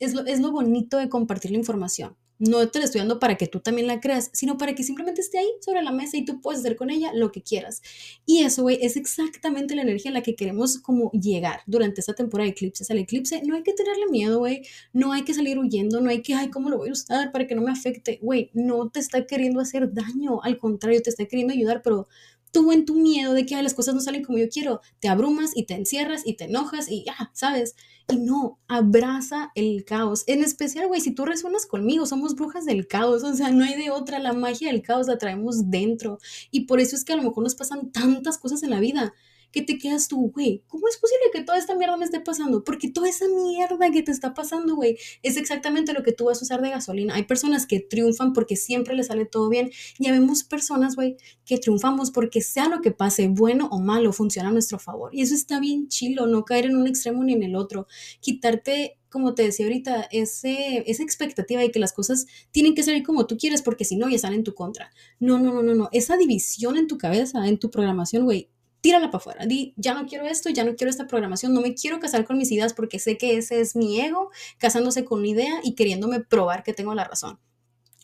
es 0.00 0.12
lo, 0.12 0.26
es 0.26 0.40
lo 0.40 0.50
bonito 0.50 0.96
de 0.96 1.08
compartir 1.08 1.52
la 1.52 1.58
información 1.58 2.16
no 2.40 2.68
te 2.68 2.80
la 2.80 2.86
estoy 2.86 3.00
dando 3.00 3.20
para 3.20 3.36
que 3.36 3.46
tú 3.46 3.60
también 3.60 3.86
la 3.86 4.00
creas, 4.00 4.30
sino 4.32 4.58
para 4.58 4.74
que 4.74 4.82
simplemente 4.82 5.20
esté 5.20 5.38
ahí 5.38 5.48
sobre 5.60 5.82
la 5.82 5.92
mesa 5.92 6.16
y 6.16 6.24
tú 6.24 6.40
puedes 6.40 6.60
hacer 6.60 6.74
con 6.74 6.90
ella 6.90 7.12
lo 7.14 7.30
que 7.30 7.42
quieras. 7.42 7.82
Y 8.26 8.40
eso, 8.42 8.62
güey, 8.62 8.78
es 8.80 8.96
exactamente 8.96 9.76
la 9.76 9.82
energía 9.82 10.10
a 10.10 10.14
la 10.14 10.22
que 10.22 10.34
queremos 10.34 10.78
como 10.78 11.10
llegar 11.12 11.60
durante 11.66 12.00
esta 12.00 12.14
temporada 12.14 12.46
de 12.46 12.52
eclipses. 12.52 12.90
Al 12.90 12.98
eclipse 12.98 13.42
no 13.44 13.54
hay 13.54 13.62
que 13.62 13.74
tenerle 13.74 14.06
miedo, 14.10 14.38
güey, 14.38 14.62
no 14.92 15.12
hay 15.12 15.22
que 15.22 15.34
salir 15.34 15.58
huyendo, 15.58 16.00
no 16.00 16.10
hay 16.10 16.22
que, 16.22 16.34
ay, 16.34 16.50
¿cómo 16.50 16.70
lo 16.70 16.78
voy 16.78 16.88
a 16.88 16.92
usar 16.92 17.30
para 17.30 17.46
que 17.46 17.54
no 17.54 17.62
me 17.62 17.70
afecte? 17.70 18.18
Güey, 18.22 18.50
no 18.54 18.90
te 18.90 19.00
está 19.00 19.26
queriendo 19.26 19.60
hacer 19.60 19.92
daño, 19.92 20.42
al 20.42 20.58
contrario, 20.58 21.02
te 21.02 21.10
está 21.10 21.26
queriendo 21.26 21.52
ayudar, 21.52 21.82
pero 21.82 22.08
tú 22.52 22.72
en 22.72 22.84
tu 22.84 22.94
miedo 22.94 23.32
de 23.32 23.46
que 23.46 23.60
las 23.62 23.74
cosas 23.74 23.94
no 23.94 24.00
salen 24.00 24.24
como 24.24 24.38
yo 24.38 24.48
quiero, 24.48 24.80
te 25.00 25.08
abrumas 25.08 25.52
y 25.54 25.64
te 25.64 25.74
encierras 25.74 26.22
y 26.24 26.34
te 26.34 26.44
enojas 26.44 26.90
y 26.90 27.04
ya, 27.04 27.30
¿sabes? 27.32 27.74
Y 28.08 28.16
no, 28.16 28.58
abraza 28.66 29.52
el 29.54 29.84
caos. 29.84 30.24
En 30.26 30.42
especial, 30.42 30.88
güey, 30.88 31.00
si 31.00 31.12
tú 31.12 31.24
resuenas 31.24 31.66
conmigo, 31.66 32.06
somos 32.06 32.34
brujas 32.34 32.64
del 32.64 32.86
caos, 32.88 33.22
o 33.22 33.34
sea, 33.34 33.50
no 33.50 33.64
hay 33.64 33.80
de 33.80 33.90
otra, 33.90 34.18
la 34.18 34.32
magia 34.32 34.70
del 34.70 34.82
caos 34.82 35.06
la 35.06 35.18
traemos 35.18 35.70
dentro. 35.70 36.18
Y 36.50 36.62
por 36.66 36.80
eso 36.80 36.96
es 36.96 37.04
que 37.04 37.12
a 37.12 37.16
lo 37.16 37.22
mejor 37.22 37.44
nos 37.44 37.54
pasan 37.54 37.92
tantas 37.92 38.38
cosas 38.38 38.62
en 38.62 38.70
la 38.70 38.80
vida 38.80 39.14
que 39.52 39.62
te 39.62 39.78
quedas 39.78 40.08
tú, 40.08 40.30
güey, 40.30 40.62
¿cómo 40.68 40.88
es 40.88 40.96
posible 40.96 41.24
que 41.32 41.42
toda 41.42 41.58
esta 41.58 41.74
mierda 41.74 41.96
me 41.96 42.04
esté 42.04 42.20
pasando? 42.20 42.64
Porque 42.64 42.90
toda 42.90 43.08
esa 43.08 43.26
mierda 43.28 43.90
que 43.90 44.02
te 44.02 44.12
está 44.12 44.34
pasando, 44.34 44.76
güey, 44.76 44.96
es 45.22 45.36
exactamente 45.36 45.92
lo 45.92 46.02
que 46.02 46.12
tú 46.12 46.26
vas 46.26 46.40
a 46.40 46.44
usar 46.44 46.62
de 46.62 46.70
gasolina. 46.70 47.14
Hay 47.14 47.24
personas 47.24 47.66
que 47.66 47.80
triunfan 47.80 48.32
porque 48.32 48.56
siempre 48.56 48.94
les 48.94 49.08
sale 49.08 49.26
todo 49.26 49.48
bien. 49.48 49.70
Ya 49.98 50.12
vemos 50.12 50.44
personas, 50.44 50.96
güey, 50.96 51.16
que 51.44 51.58
triunfamos 51.58 52.10
porque 52.10 52.40
sea 52.40 52.68
lo 52.68 52.80
que 52.80 52.92
pase, 52.92 53.28
bueno 53.28 53.68
o 53.72 53.80
malo, 53.80 54.12
funciona 54.12 54.50
a 54.50 54.52
nuestro 54.52 54.78
favor. 54.78 55.14
Y 55.14 55.22
eso 55.22 55.34
está 55.34 55.60
bien 55.60 55.88
chilo, 55.88 56.26
no 56.26 56.44
caer 56.44 56.66
en 56.66 56.76
un 56.76 56.86
extremo 56.86 57.24
ni 57.24 57.32
en 57.32 57.42
el 57.42 57.56
otro. 57.56 57.86
Quitarte 58.20 58.96
como 59.10 59.34
te 59.34 59.42
decía 59.42 59.66
ahorita, 59.66 60.08
ese, 60.12 60.88
esa 60.88 61.02
expectativa 61.02 61.60
de 61.60 61.70
que 61.70 61.80
las 61.80 61.92
cosas 61.92 62.26
tienen 62.52 62.74
que 62.74 62.84
salir 62.84 63.02
como 63.02 63.26
tú 63.26 63.36
quieres 63.36 63.60
porque 63.60 63.84
si 63.84 63.96
no 63.96 64.08
ya 64.08 64.16
están 64.16 64.32
en 64.32 64.44
tu 64.44 64.54
contra. 64.54 64.92
No, 65.18 65.38
no, 65.38 65.52
no, 65.52 65.62
no, 65.62 65.74
no. 65.74 65.88
Esa 65.92 66.16
división 66.16 66.76
en 66.76 66.86
tu 66.86 66.96
cabeza, 66.96 67.46
en 67.48 67.58
tu 67.58 67.70
programación, 67.70 68.24
güey, 68.24 68.48
tírala 68.80 69.06
para 69.10 69.18
afuera. 69.18 69.46
Di, 69.46 69.74
ya 69.76 69.94
no 69.94 70.06
quiero 70.06 70.26
esto, 70.26 70.48
ya 70.50 70.64
no 70.64 70.74
quiero 70.76 70.90
esta 70.90 71.06
programación, 71.06 71.54
no 71.54 71.60
me 71.60 71.74
quiero 71.74 72.00
casar 72.00 72.24
con 72.24 72.38
mis 72.38 72.50
ideas 72.52 72.74
porque 72.74 72.98
sé 72.98 73.18
que 73.18 73.36
ese 73.36 73.60
es 73.60 73.76
mi 73.76 74.00
ego, 74.00 74.30
casándose 74.58 75.04
con 75.04 75.20
una 75.20 75.28
idea 75.28 75.60
y 75.62 75.74
queriéndome 75.74 76.20
probar 76.20 76.62
que 76.62 76.72
tengo 76.72 76.94
la 76.94 77.04
razón. 77.04 77.38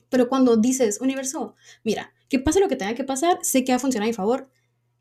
Pero 0.08 0.28
cuando 0.28 0.56
dices, 0.56 1.00
universo, 1.00 1.54
mira, 1.82 2.12
que 2.28 2.38
pase 2.38 2.60
lo 2.60 2.68
que 2.68 2.76
tenga 2.76 2.94
que 2.94 3.04
pasar, 3.04 3.38
sé 3.42 3.64
que 3.64 3.72
va 3.72 3.76
a 3.76 3.80
funcionar 3.80 4.06
a 4.06 4.10
mi 4.10 4.14
favor, 4.14 4.48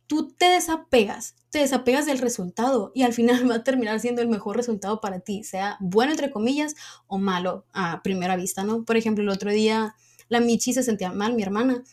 tú 0.07 0.29
te 0.29 0.45
desapegas, 0.45 1.35
te 1.49 1.59
desapegas 1.59 2.05
del 2.05 2.19
resultado 2.19 2.91
y 2.93 3.03
al 3.03 3.13
final 3.13 3.49
va 3.49 3.55
a 3.55 3.63
terminar 3.63 3.99
siendo 3.99 4.21
el 4.21 4.27
mejor 4.27 4.57
resultado 4.57 5.01
para 5.01 5.19
ti, 5.19 5.43
sea 5.43 5.77
bueno 5.79 6.11
entre 6.11 6.31
comillas 6.31 6.75
o 7.07 7.17
malo 7.17 7.65
a 7.73 8.01
primera 8.03 8.35
vista, 8.35 8.63
¿no? 8.63 8.83
Por 8.85 8.97
ejemplo, 8.97 9.23
el 9.23 9.29
otro 9.29 9.51
día 9.51 9.95
la 10.27 10.39
Michi 10.39 10.73
se 10.73 10.83
sentía 10.83 11.11
mal, 11.11 11.35
mi 11.35 11.43
hermana, 11.43 11.83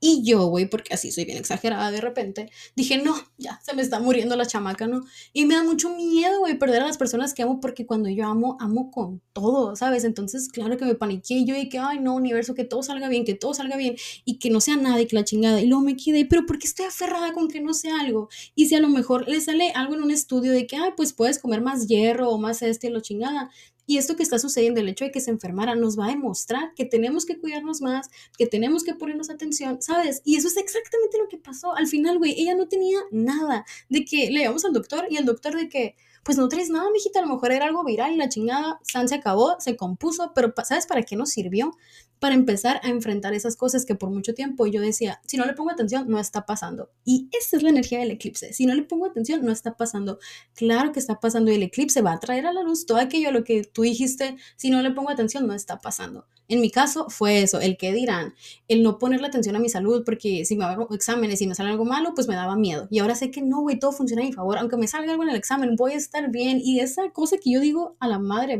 Y 0.00 0.22
yo, 0.24 0.46
güey, 0.46 0.66
porque 0.66 0.94
así 0.94 1.12
soy 1.12 1.26
bien 1.26 1.36
exagerada 1.38 1.90
de 1.90 2.00
repente, 2.00 2.50
dije, 2.74 2.96
no, 2.98 3.14
ya, 3.36 3.60
se 3.62 3.74
me 3.74 3.82
está 3.82 4.00
muriendo 4.00 4.34
la 4.34 4.46
chamaca, 4.46 4.86
¿no? 4.86 5.02
Y 5.32 5.44
me 5.44 5.54
da 5.54 5.62
mucho 5.62 5.94
miedo, 5.94 6.40
güey, 6.40 6.58
perder 6.58 6.82
a 6.82 6.86
las 6.86 6.96
personas 6.96 7.34
que 7.34 7.42
amo 7.42 7.60
porque 7.60 7.86
cuando 7.86 8.08
yo 8.08 8.26
amo, 8.26 8.56
amo 8.60 8.90
con 8.90 9.20
todo, 9.34 9.76
¿sabes? 9.76 10.04
Entonces, 10.04 10.48
claro 10.48 10.76
que 10.78 10.86
me 10.86 10.94
paniqué 10.94 11.44
yo 11.44 11.54
que, 11.68 11.78
ay, 11.78 11.98
no, 12.00 12.14
universo, 12.14 12.54
que 12.54 12.64
todo 12.64 12.82
salga 12.82 13.08
bien, 13.08 13.24
que 13.24 13.34
todo 13.34 13.54
salga 13.54 13.76
bien 13.76 13.96
y 14.24 14.38
que 14.38 14.50
no 14.50 14.60
sea 14.60 14.76
nada 14.76 15.00
y 15.00 15.06
que 15.06 15.16
la 15.16 15.24
chingada. 15.24 15.60
Y 15.60 15.66
luego 15.66 15.84
me 15.84 15.96
quedé, 15.96 16.24
pero 16.24 16.46
¿por 16.46 16.58
qué 16.58 16.66
estoy 16.66 16.86
aferrada 16.86 17.32
con 17.32 17.48
que 17.48 17.60
no 17.60 17.74
sea 17.74 18.00
algo? 18.00 18.28
Y 18.54 18.66
si 18.66 18.74
a 18.76 18.80
lo 18.80 18.88
mejor 18.88 19.28
le 19.28 19.40
sale 19.40 19.72
algo 19.74 19.94
en 19.94 20.02
un 20.02 20.10
estudio 20.10 20.52
de 20.52 20.66
que, 20.66 20.76
ay, 20.76 20.92
pues 20.96 21.12
puedes 21.12 21.38
comer 21.38 21.60
más 21.60 21.86
hierro 21.86 22.30
o 22.30 22.38
más 22.38 22.62
este 22.62 22.90
lo 22.90 23.00
chingada, 23.00 23.50
y 23.86 23.98
esto 23.98 24.16
que 24.16 24.22
está 24.22 24.38
sucediendo, 24.38 24.80
el 24.80 24.88
hecho 24.88 25.04
de 25.04 25.10
que 25.10 25.20
se 25.20 25.30
enfermara, 25.30 25.74
nos 25.74 25.98
va 25.98 26.06
a 26.06 26.10
demostrar 26.10 26.74
que 26.74 26.84
tenemos 26.84 27.26
que 27.26 27.38
cuidarnos 27.38 27.80
más, 27.80 28.08
que 28.38 28.46
tenemos 28.46 28.84
que 28.84 28.94
ponernos 28.94 29.30
atención, 29.30 29.82
¿sabes? 29.82 30.22
Y 30.24 30.36
eso 30.36 30.48
es 30.48 30.56
exactamente 30.56 31.18
lo 31.18 31.28
que 31.28 31.38
pasó. 31.38 31.74
Al 31.74 31.86
final, 31.86 32.18
güey, 32.18 32.40
ella 32.40 32.54
no 32.54 32.68
tenía 32.68 32.98
nada 33.10 33.64
de 33.88 34.04
que 34.04 34.30
le 34.30 34.40
llevamos 34.40 34.64
al 34.64 34.72
doctor 34.72 35.06
y 35.10 35.16
el 35.16 35.24
doctor 35.24 35.56
de 35.56 35.68
que, 35.68 35.96
pues 36.22 36.38
no 36.38 36.48
traes 36.48 36.70
nada, 36.70 36.90
mijita, 36.90 37.20
a 37.20 37.22
lo 37.22 37.34
mejor 37.34 37.52
era 37.52 37.66
algo 37.66 37.84
viral 37.84 38.12
y 38.12 38.16
la 38.16 38.28
chingada, 38.28 38.80
San 38.82 39.08
se 39.08 39.16
acabó, 39.16 39.56
se 39.58 39.76
compuso, 39.76 40.32
pero 40.34 40.52
¿sabes 40.64 40.86
para 40.86 41.02
qué 41.02 41.16
nos 41.16 41.30
sirvió? 41.30 41.72
para 42.20 42.34
empezar 42.34 42.80
a 42.84 42.88
enfrentar 42.88 43.32
esas 43.34 43.56
cosas 43.56 43.86
que 43.86 43.94
por 43.94 44.10
mucho 44.10 44.34
tiempo 44.34 44.66
yo 44.66 44.80
decía, 44.80 45.20
si 45.26 45.38
no 45.38 45.46
le 45.46 45.54
pongo 45.54 45.70
atención, 45.70 46.06
no 46.08 46.20
está 46.20 46.44
pasando. 46.44 46.90
Y 47.04 47.28
esa 47.32 47.56
es 47.56 47.62
la 47.62 47.70
energía 47.70 47.98
del 47.98 48.10
eclipse. 48.10 48.52
Si 48.52 48.66
no 48.66 48.74
le 48.74 48.82
pongo 48.82 49.06
atención, 49.06 49.44
no 49.44 49.50
está 49.50 49.76
pasando. 49.76 50.18
Claro 50.54 50.92
que 50.92 51.00
está 51.00 51.18
pasando 51.18 51.50
y 51.50 51.54
el 51.54 51.62
eclipse 51.62 52.02
va 52.02 52.12
a 52.12 52.20
traer 52.20 52.46
a 52.46 52.52
la 52.52 52.62
luz 52.62 52.84
todo 52.84 52.98
aquello 52.98 53.30
a 53.30 53.32
lo 53.32 53.42
que 53.42 53.64
tú 53.64 53.82
dijiste, 53.82 54.36
si 54.56 54.70
no 54.70 54.82
le 54.82 54.90
pongo 54.90 55.10
atención, 55.10 55.46
no 55.46 55.54
está 55.54 55.78
pasando. 55.78 56.26
En 56.46 56.60
mi 56.60 56.70
caso 56.70 57.08
fue 57.08 57.42
eso, 57.42 57.60
el 57.60 57.76
que 57.76 57.92
dirán, 57.92 58.34
el 58.66 58.82
no 58.82 58.98
ponerle 58.98 59.28
atención 59.28 59.54
a 59.54 59.60
mi 59.60 59.68
salud, 59.68 60.02
porque 60.04 60.44
si 60.44 60.56
me 60.56 60.64
hago 60.64 60.92
exámenes 60.92 61.40
y 61.40 61.46
me 61.46 61.54
sale 61.54 61.70
algo 61.70 61.84
malo, 61.84 62.12
pues 62.12 62.26
me 62.26 62.34
daba 62.34 62.56
miedo. 62.56 62.88
Y 62.90 62.98
ahora 62.98 63.14
sé 63.14 63.30
que 63.30 63.40
no, 63.40 63.60
güey, 63.60 63.78
todo 63.78 63.92
funciona 63.92 64.22
a 64.22 64.26
mi 64.26 64.32
favor. 64.32 64.58
Aunque 64.58 64.76
me 64.76 64.88
salga 64.88 65.12
algo 65.12 65.22
en 65.22 65.30
el 65.30 65.36
examen, 65.36 65.76
voy 65.76 65.92
a 65.92 65.96
estar 66.10 66.30
bien. 66.30 66.60
Y 66.62 66.80
esa 66.80 67.10
cosa 67.10 67.38
que 67.38 67.52
yo 67.52 67.60
digo 67.60 67.96
a 68.00 68.08
la 68.08 68.18
madre 68.18 68.58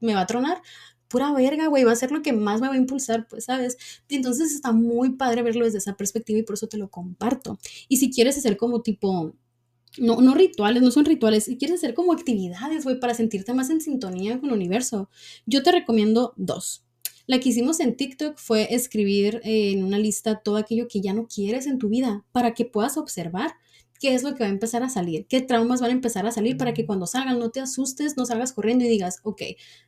me 0.00 0.14
va 0.14 0.20
a 0.20 0.26
tronar, 0.26 0.62
pura 1.08 1.32
verga, 1.32 1.66
güey, 1.66 1.84
va 1.84 1.92
a 1.92 1.96
ser 1.96 2.10
lo 2.10 2.22
que 2.22 2.32
más 2.32 2.60
me 2.60 2.68
va 2.68 2.74
a 2.74 2.78
impulsar, 2.78 3.28
pues, 3.28 3.44
¿sabes? 3.44 3.76
entonces 4.08 4.52
está 4.52 4.72
muy 4.72 5.10
padre 5.10 5.42
verlo 5.42 5.64
desde 5.64 5.78
esa 5.78 5.94
perspectiva 5.94 6.38
y 6.38 6.42
por 6.42 6.54
eso 6.54 6.68
te 6.68 6.78
lo 6.78 6.90
comparto. 6.90 7.58
Y 7.88 7.98
si 7.98 8.10
quieres 8.10 8.38
hacer 8.38 8.56
como 8.56 8.80
tipo, 8.80 9.34
no, 9.98 10.20
no 10.22 10.34
rituales, 10.34 10.82
no 10.82 10.90
son 10.90 11.04
rituales, 11.04 11.44
si 11.44 11.58
quieres 11.58 11.78
hacer 11.78 11.92
como 11.92 12.12
actividades, 12.12 12.84
güey, 12.84 12.98
para 12.98 13.12
sentirte 13.12 13.52
más 13.52 13.68
en 13.68 13.82
sintonía 13.82 14.40
con 14.40 14.48
el 14.48 14.56
universo, 14.56 15.10
yo 15.44 15.62
te 15.62 15.72
recomiendo 15.72 16.32
dos. 16.36 16.82
La 17.26 17.38
que 17.40 17.50
hicimos 17.50 17.80
en 17.80 17.96
TikTok 17.96 18.38
fue 18.38 18.74
escribir 18.74 19.40
en 19.44 19.84
una 19.84 19.98
lista 19.98 20.40
todo 20.40 20.56
aquello 20.56 20.88
que 20.88 21.02
ya 21.02 21.12
no 21.12 21.28
quieres 21.28 21.66
en 21.66 21.78
tu 21.78 21.88
vida 21.88 22.24
para 22.32 22.54
que 22.54 22.64
puedas 22.64 22.96
observar 22.96 23.52
qué 24.02 24.14
es 24.14 24.24
lo 24.24 24.34
que 24.34 24.42
va 24.42 24.46
a 24.48 24.52
empezar 24.52 24.82
a 24.82 24.88
salir, 24.88 25.28
qué 25.28 25.40
traumas 25.40 25.80
van 25.80 25.90
a 25.90 25.92
empezar 25.92 26.26
a 26.26 26.32
salir 26.32 26.56
para 26.56 26.74
que 26.74 26.86
cuando 26.86 27.06
salgan 27.06 27.38
no 27.38 27.50
te 27.50 27.60
asustes, 27.60 28.16
no 28.16 28.26
salgas 28.26 28.52
corriendo 28.52 28.84
y 28.84 28.88
digas, 28.88 29.20
ok, 29.22 29.42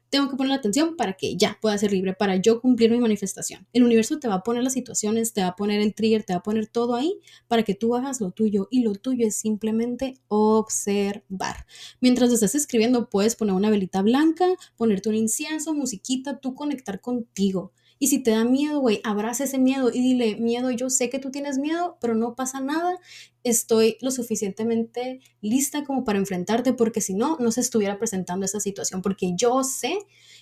tengo 0.08 0.30
que 0.30 0.36
poner 0.36 0.50
la 0.50 0.54
atención 0.54 0.94
para 0.94 1.14
que 1.14 1.36
ya 1.36 1.58
pueda 1.60 1.76
ser 1.78 1.90
libre, 1.90 2.14
para 2.14 2.36
yo 2.36 2.60
cumplir 2.60 2.92
mi 2.92 3.00
manifestación. 3.00 3.66
El 3.72 3.82
universo 3.82 4.20
te 4.20 4.28
va 4.28 4.34
a 4.34 4.42
poner 4.44 4.62
las 4.62 4.74
situaciones, 4.74 5.32
te 5.32 5.40
va 5.40 5.48
a 5.48 5.56
poner 5.56 5.80
el 5.80 5.96
trigger, 5.96 6.22
te 6.22 6.32
va 6.32 6.38
a 6.38 6.42
poner 6.44 6.68
todo 6.68 6.94
ahí 6.94 7.18
para 7.48 7.64
que 7.64 7.74
tú 7.74 7.96
hagas 7.96 8.20
lo 8.20 8.30
tuyo 8.30 8.68
y 8.70 8.84
lo 8.84 8.94
tuyo 8.94 9.26
es 9.26 9.34
simplemente 9.34 10.14
observar. 10.28 11.66
Mientras 12.00 12.30
estás 12.30 12.54
escribiendo 12.54 13.10
puedes 13.10 13.34
poner 13.34 13.56
una 13.56 13.68
velita 13.68 14.00
blanca, 14.02 14.46
ponerte 14.76 15.08
un 15.08 15.16
incienso, 15.16 15.74
musiquita, 15.74 16.38
tú 16.38 16.54
conectar 16.54 17.00
contigo. 17.00 17.72
Y 18.04 18.08
si 18.08 18.18
te 18.18 18.32
da 18.32 18.44
miedo, 18.44 18.80
güey, 18.80 19.00
abraza 19.02 19.44
ese 19.44 19.56
miedo 19.56 19.88
y 19.90 20.02
dile, 20.02 20.36
miedo, 20.36 20.70
yo 20.70 20.90
sé 20.90 21.08
que 21.08 21.18
tú 21.18 21.30
tienes 21.30 21.56
miedo, 21.56 21.96
pero 22.02 22.14
no 22.14 22.34
pasa 22.34 22.60
nada, 22.60 22.98
estoy 23.44 23.96
lo 24.02 24.10
suficientemente 24.10 25.20
lista 25.40 25.84
como 25.84 26.04
para 26.04 26.18
enfrentarte, 26.18 26.74
porque 26.74 27.00
si 27.00 27.14
no, 27.14 27.38
no 27.40 27.50
se 27.50 27.62
estuviera 27.62 27.98
presentando 27.98 28.44
esa 28.44 28.60
situación, 28.60 29.00
porque 29.00 29.32
yo 29.36 29.64
sé 29.64 29.96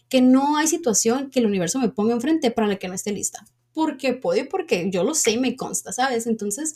que 0.08 0.20
no 0.20 0.56
hay 0.56 0.66
situación 0.66 1.30
que 1.30 1.38
el 1.38 1.46
universo 1.46 1.78
me 1.78 1.88
ponga 1.88 2.14
enfrente 2.14 2.50
para 2.50 2.66
la 2.66 2.80
que 2.80 2.88
no 2.88 2.94
esté 2.94 3.12
lista. 3.12 3.46
Porque 3.72 4.12
puede, 4.12 4.44
porque 4.44 4.90
yo 4.90 5.04
lo 5.04 5.14
sé 5.14 5.30
y 5.30 5.38
me 5.38 5.54
consta, 5.54 5.92
¿sabes? 5.92 6.26
Entonces, 6.26 6.74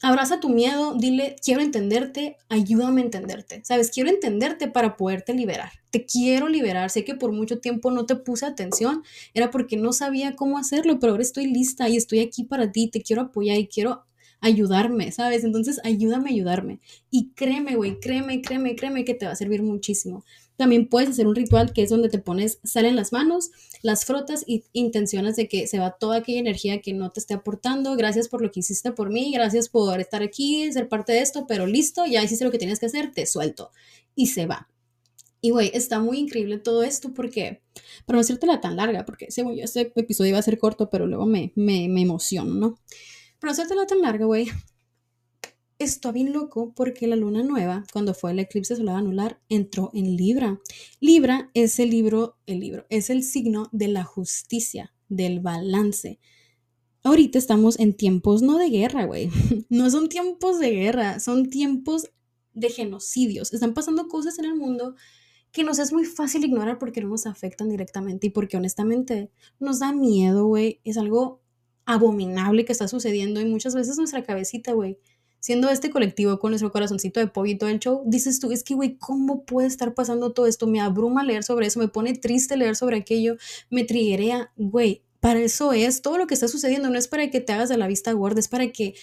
Abraza 0.00 0.38
tu 0.38 0.48
miedo, 0.48 0.94
dile, 0.94 1.34
quiero 1.44 1.60
entenderte, 1.60 2.36
ayúdame 2.48 3.00
a 3.00 3.04
entenderte. 3.04 3.64
Sabes, 3.64 3.90
quiero 3.90 4.08
entenderte 4.10 4.68
para 4.68 4.96
poderte 4.96 5.34
liberar. 5.34 5.72
Te 5.90 6.06
quiero 6.06 6.48
liberar. 6.48 6.88
Sé 6.90 7.04
que 7.04 7.16
por 7.16 7.32
mucho 7.32 7.58
tiempo 7.58 7.90
no 7.90 8.06
te 8.06 8.14
puse 8.14 8.46
atención, 8.46 9.02
era 9.34 9.50
porque 9.50 9.76
no 9.76 9.92
sabía 9.92 10.36
cómo 10.36 10.56
hacerlo, 10.56 11.00
pero 11.00 11.12
ahora 11.12 11.22
estoy 11.22 11.46
lista 11.46 11.88
y 11.88 11.96
estoy 11.96 12.20
aquí 12.20 12.44
para 12.44 12.70
ti. 12.70 12.88
Te 12.88 13.02
quiero 13.02 13.22
apoyar 13.22 13.58
y 13.58 13.66
quiero 13.66 14.04
ayudarme, 14.40 15.10
¿sabes? 15.10 15.42
Entonces, 15.42 15.80
ayúdame 15.82 16.30
a 16.30 16.32
ayudarme. 16.32 16.80
Y 17.10 17.30
créeme, 17.34 17.74
güey, 17.74 17.98
créeme, 17.98 18.40
créeme, 18.40 18.76
créeme 18.76 19.04
que 19.04 19.14
te 19.14 19.26
va 19.26 19.32
a 19.32 19.36
servir 19.36 19.64
muchísimo. 19.64 20.24
También 20.58 20.88
puedes 20.88 21.10
hacer 21.10 21.28
un 21.28 21.36
ritual 21.36 21.72
que 21.72 21.82
es 21.82 21.88
donde 21.88 22.08
te 22.08 22.18
pones 22.18 22.58
sal 22.64 22.84
en 22.84 22.96
las 22.96 23.12
manos, 23.12 23.52
las 23.80 24.04
frotas 24.04 24.42
y 24.44 24.64
intencionas 24.72 25.36
de 25.36 25.46
que 25.46 25.68
se 25.68 25.78
va 25.78 25.92
toda 25.92 26.16
aquella 26.16 26.40
energía 26.40 26.80
que 26.80 26.92
no 26.92 27.10
te 27.10 27.20
esté 27.20 27.34
aportando. 27.34 27.94
Gracias 27.94 28.28
por 28.28 28.42
lo 28.42 28.50
que 28.50 28.58
hiciste 28.58 28.90
por 28.90 29.08
mí, 29.08 29.30
gracias 29.32 29.68
por 29.68 30.00
estar 30.00 30.20
aquí, 30.20 30.70
ser 30.72 30.88
parte 30.88 31.12
de 31.12 31.20
esto, 31.20 31.46
pero 31.46 31.68
listo, 31.68 32.06
ya 32.06 32.24
hiciste 32.24 32.44
lo 32.44 32.50
que 32.50 32.58
tienes 32.58 32.80
que 32.80 32.86
hacer, 32.86 33.12
te 33.12 33.24
suelto. 33.24 33.70
Y 34.16 34.26
se 34.26 34.46
va. 34.46 34.68
Y 35.40 35.50
güey, 35.50 35.70
está 35.72 36.00
muy 36.00 36.18
increíble 36.18 36.58
todo 36.58 36.82
esto 36.82 37.14
porque, 37.14 37.62
para 38.04 38.16
no 38.16 38.20
hacértela 38.22 38.60
tan 38.60 38.74
larga, 38.74 39.04
porque 39.04 39.30
según 39.30 39.54
yo 39.54 39.62
este 39.62 39.92
episodio 39.94 40.30
iba 40.30 40.38
a 40.40 40.42
ser 40.42 40.58
corto, 40.58 40.90
pero 40.90 41.06
luego 41.06 41.24
me, 41.24 41.52
me, 41.54 41.88
me 41.88 42.02
emociono, 42.02 42.54
¿no? 42.54 42.80
Para 43.38 43.52
no 43.52 43.86
tan 43.86 44.02
larga, 44.02 44.26
güey, 44.26 44.48
está 45.78 46.12
bien 46.12 46.32
loco 46.32 46.72
porque 46.74 47.06
la 47.06 47.16
luna 47.16 47.42
nueva, 47.42 47.84
cuando 47.92 48.14
fue 48.14 48.32
el 48.32 48.40
eclipse 48.40 48.76
solar 48.76 48.96
anular, 48.96 49.40
entró 49.48 49.90
en 49.94 50.16
Libra. 50.16 50.60
Libra 51.00 51.50
es 51.54 51.78
el 51.78 51.90
libro, 51.90 52.36
el 52.46 52.60
libro, 52.60 52.86
es 52.90 53.10
el 53.10 53.22
signo 53.22 53.68
de 53.72 53.88
la 53.88 54.04
justicia, 54.04 54.92
del 55.08 55.40
balance. 55.40 56.18
Ahorita 57.02 57.38
estamos 57.38 57.78
en 57.78 57.94
tiempos 57.94 58.42
no 58.42 58.58
de 58.58 58.70
guerra, 58.70 59.04
güey. 59.04 59.30
No 59.68 59.88
son 59.90 60.08
tiempos 60.08 60.58
de 60.58 60.70
guerra, 60.70 61.20
son 61.20 61.48
tiempos 61.48 62.10
de 62.54 62.70
genocidios. 62.70 63.52
Están 63.52 63.74
pasando 63.74 64.08
cosas 64.08 64.38
en 64.38 64.46
el 64.46 64.56
mundo 64.56 64.94
que 65.52 65.64
nos 65.64 65.78
es 65.78 65.92
muy 65.92 66.04
fácil 66.04 66.44
ignorar 66.44 66.78
porque 66.78 67.00
no 67.00 67.08
nos 67.08 67.26
afectan 67.26 67.68
directamente 67.68 68.26
y 68.26 68.30
porque 68.30 68.56
honestamente 68.56 69.30
nos 69.58 69.78
da 69.78 69.92
miedo, 69.92 70.46
güey. 70.46 70.80
Es 70.84 70.98
algo 70.98 71.40
abominable 71.86 72.64
que 72.64 72.72
está 72.72 72.88
sucediendo 72.88 73.40
y 73.40 73.46
muchas 73.46 73.74
veces 73.74 73.96
nuestra 73.96 74.22
cabecita, 74.22 74.72
güey, 74.72 74.98
siendo 75.40 75.70
este 75.70 75.90
colectivo 75.90 76.38
con 76.38 76.50
nuestro 76.50 76.70
corazoncito 76.72 77.20
de 77.20 77.26
pollo 77.26 77.52
y 77.52 77.58
todo 77.58 77.70
el 77.70 77.78
show, 77.78 78.02
dices 78.06 78.40
tú, 78.40 78.50
es 78.50 78.64
que, 78.64 78.74
güey, 78.74 78.96
¿cómo 78.98 79.44
puede 79.44 79.68
estar 79.68 79.94
pasando 79.94 80.32
todo 80.32 80.46
esto? 80.46 80.66
Me 80.66 80.80
abruma 80.80 81.24
leer 81.24 81.44
sobre 81.44 81.66
eso, 81.66 81.78
me 81.78 81.88
pone 81.88 82.14
triste 82.14 82.56
leer 82.56 82.76
sobre 82.76 82.96
aquello, 82.96 83.36
me 83.70 83.84
triguea, 83.84 84.52
güey. 84.56 85.04
Para 85.20 85.40
eso 85.40 85.72
es, 85.72 86.02
todo 86.02 86.16
lo 86.16 86.26
que 86.26 86.34
está 86.34 86.48
sucediendo 86.48 86.90
no 86.90 86.98
es 86.98 87.08
para 87.08 87.28
que 87.30 87.40
te 87.40 87.52
hagas 87.52 87.68
de 87.68 87.76
la 87.76 87.88
vista 87.88 88.12
gorda, 88.12 88.40
es 88.40 88.48
para 88.48 88.70
que 88.70 88.94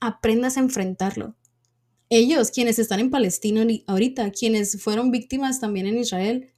aprendas 0.00 0.56
a 0.56 0.60
enfrentarlo. 0.60 1.36
Ellos, 2.10 2.50
quienes 2.50 2.78
están 2.78 3.00
en 3.00 3.10
Palestina 3.10 3.66
ahorita, 3.86 4.30
quienes 4.30 4.80
fueron 4.82 5.10
víctimas 5.10 5.60
también 5.60 5.86
en 5.86 5.98
Israel, 5.98 6.52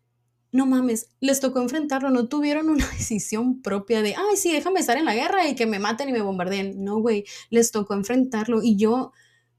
no 0.52 0.66
mames, 0.66 1.10
les 1.20 1.40
tocó 1.40 1.60
enfrentarlo, 1.60 2.10
no 2.10 2.28
tuvieron 2.28 2.70
una 2.70 2.86
decisión 2.98 3.62
propia 3.62 4.02
de, 4.02 4.14
ay, 4.16 4.36
sí, 4.36 4.52
déjame 4.52 4.80
estar 4.80 4.96
en 4.96 5.04
la 5.04 5.14
guerra 5.14 5.48
y 5.48 5.54
que 5.54 5.66
me 5.66 5.78
maten 5.78 6.08
y 6.08 6.12
me 6.12 6.22
bombardeen. 6.22 6.82
No, 6.84 7.00
güey, 7.00 7.24
les 7.50 7.70
tocó 7.70 7.94
enfrentarlo 7.94 8.62
y 8.62 8.76
yo, 8.76 9.12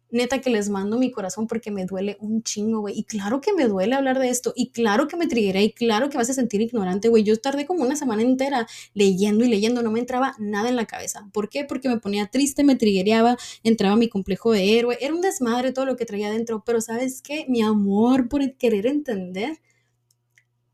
neta, 0.09 0.39
que 0.39 0.49
les 0.49 0.69
mando 0.69 0.97
mi 0.97 1.11
corazón 1.11 1.47
porque 1.47 1.69
me 1.71 1.85
duele 1.85 2.17
un 2.21 2.41
chingo, 2.43 2.79
güey. 2.81 2.97
Y 2.97 3.03
claro 3.03 3.41
que 3.41 3.53
me 3.53 3.67
duele 3.67 3.95
hablar 3.95 4.19
de 4.19 4.29
esto 4.29 4.53
y 4.55 4.71
claro 4.71 5.07
que 5.07 5.17
me 5.17 5.27
trigueré 5.27 5.63
y 5.63 5.71
claro 5.73 6.09
que 6.09 6.17
vas 6.17 6.29
a 6.29 6.33
sentir 6.33 6.61
ignorante, 6.61 7.09
güey. 7.09 7.23
Yo 7.23 7.37
tardé 7.37 7.65
como 7.65 7.83
una 7.83 7.95
semana 7.95 8.21
entera 8.21 8.67
leyendo 8.93 9.43
y 9.45 9.49
leyendo, 9.49 9.83
no 9.83 9.91
me 9.91 9.99
entraba 9.99 10.35
nada 10.39 10.69
en 10.69 10.75
la 10.75 10.85
cabeza. 10.85 11.27
¿Por 11.33 11.49
qué? 11.49 11.65
Porque 11.65 11.89
me 11.89 11.99
ponía 11.99 12.27
triste, 12.27 12.63
me 12.63 12.75
triguereaba, 12.75 13.37
entraba 13.63 13.95
mi 13.95 14.09
complejo 14.09 14.51
de 14.51 14.79
héroe, 14.79 14.97
era 15.01 15.13
un 15.13 15.21
desmadre 15.21 15.73
todo 15.73 15.85
lo 15.85 15.97
que 15.97 16.05
traía 16.05 16.27
adentro, 16.27 16.63
pero 16.65 16.81
¿sabes 16.81 17.21
qué? 17.21 17.45
Mi 17.49 17.61
amor 17.61 18.29
por 18.29 18.53
querer 18.57 18.87
entender 18.87 19.59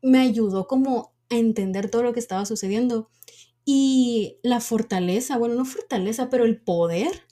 me 0.04 0.20
ayudó 0.20 0.66
como 0.66 1.14
a 1.30 1.36
entender 1.36 1.90
todo 1.90 2.02
lo 2.02 2.12
que 2.12 2.20
estaba 2.20 2.44
sucediendo. 2.44 3.08
Y 3.64 4.38
la 4.42 4.60
fortaleza, 4.60 5.38
bueno, 5.38 5.54
no 5.54 5.64
fortaleza, 5.64 6.28
pero 6.28 6.44
el 6.44 6.60
poder 6.60 7.22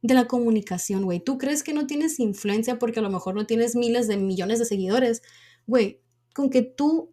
de 0.00 0.14
la 0.14 0.26
comunicación, 0.26 1.04
güey. 1.04 1.20
Tú 1.20 1.38
crees 1.38 1.62
que 1.62 1.74
no 1.74 1.86
tienes 1.86 2.18
influencia 2.18 2.78
porque 2.78 3.00
a 3.00 3.02
lo 3.02 3.10
mejor 3.10 3.34
no 3.34 3.46
tienes 3.46 3.76
miles 3.76 4.08
de 4.08 4.16
millones 4.16 4.58
de 4.58 4.64
seguidores. 4.64 5.22
Güey, 5.66 6.00
con 6.34 6.48
que 6.48 6.62
tú 6.62 7.12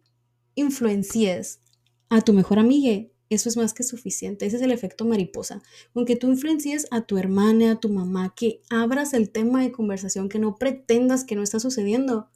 influencies 0.54 1.60
a 2.08 2.22
tu 2.22 2.32
mejor 2.32 2.58
amiga, 2.58 3.06
eso 3.28 3.48
es 3.48 3.56
más 3.58 3.74
que 3.74 3.84
suficiente. 3.84 4.46
Ese 4.46 4.56
es 4.56 4.62
el 4.62 4.72
efecto 4.72 5.04
mariposa. 5.04 5.62
Con 5.92 6.06
que 6.06 6.16
tú 6.16 6.28
influencies 6.28 6.86
a 6.90 7.02
tu 7.02 7.18
hermana, 7.18 7.72
a 7.72 7.80
tu 7.80 7.90
mamá, 7.90 8.34
que 8.34 8.62
abras 8.70 9.12
el 9.12 9.30
tema 9.30 9.62
de 9.62 9.70
conversación, 9.70 10.30
que 10.30 10.38
no 10.38 10.56
pretendas 10.56 11.24
que 11.24 11.36
no 11.36 11.42
está 11.42 11.60
sucediendo 11.60 12.28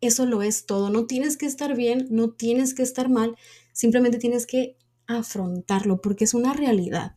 eso 0.00 0.26
lo 0.26 0.42
es 0.42 0.66
todo. 0.66 0.90
No 0.90 1.06
tienes 1.06 1.36
que 1.36 1.46
estar 1.46 1.76
bien, 1.76 2.06
no 2.10 2.30
tienes 2.30 2.74
que 2.74 2.82
estar 2.82 3.08
mal, 3.08 3.36
simplemente 3.72 4.18
tienes 4.18 4.46
que 4.46 4.76
afrontarlo 5.06 6.00
porque 6.00 6.24
es 6.24 6.34
una 6.34 6.52
realidad. 6.54 7.16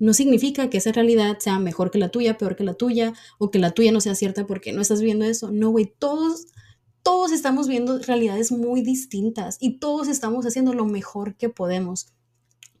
no 0.00 0.14
significa 0.14 0.70
que 0.70 0.78
esa 0.78 0.92
realidad 0.92 1.38
sea 1.40 1.58
mejor 1.58 1.90
que 1.90 1.98
la 1.98 2.10
tuya, 2.10 2.38
peor 2.38 2.54
que 2.56 2.62
la 2.64 2.74
tuya, 2.74 3.14
o 3.38 3.50
que 3.50 3.58
la 3.58 3.72
tuya 3.72 3.90
no 3.92 4.00
sea 4.00 4.14
cierta 4.14 4.46
porque 4.46 4.72
no 4.72 4.80
estás 4.80 5.02
viendo 5.02 5.24
eso. 5.24 5.50
No, 5.50 5.70
güey, 5.70 5.92
todos, 5.98 6.46
todos 7.02 7.32
estamos 7.32 7.66
viendo 7.68 7.98
realidades 7.98 8.52
muy 8.52 8.82
distintas 8.82 9.56
y 9.60 9.78
todos 9.80 10.08
estamos 10.08 10.46
haciendo 10.46 10.72
lo 10.72 10.86
mejor 10.86 11.36
que 11.36 11.48
podemos. 11.48 12.12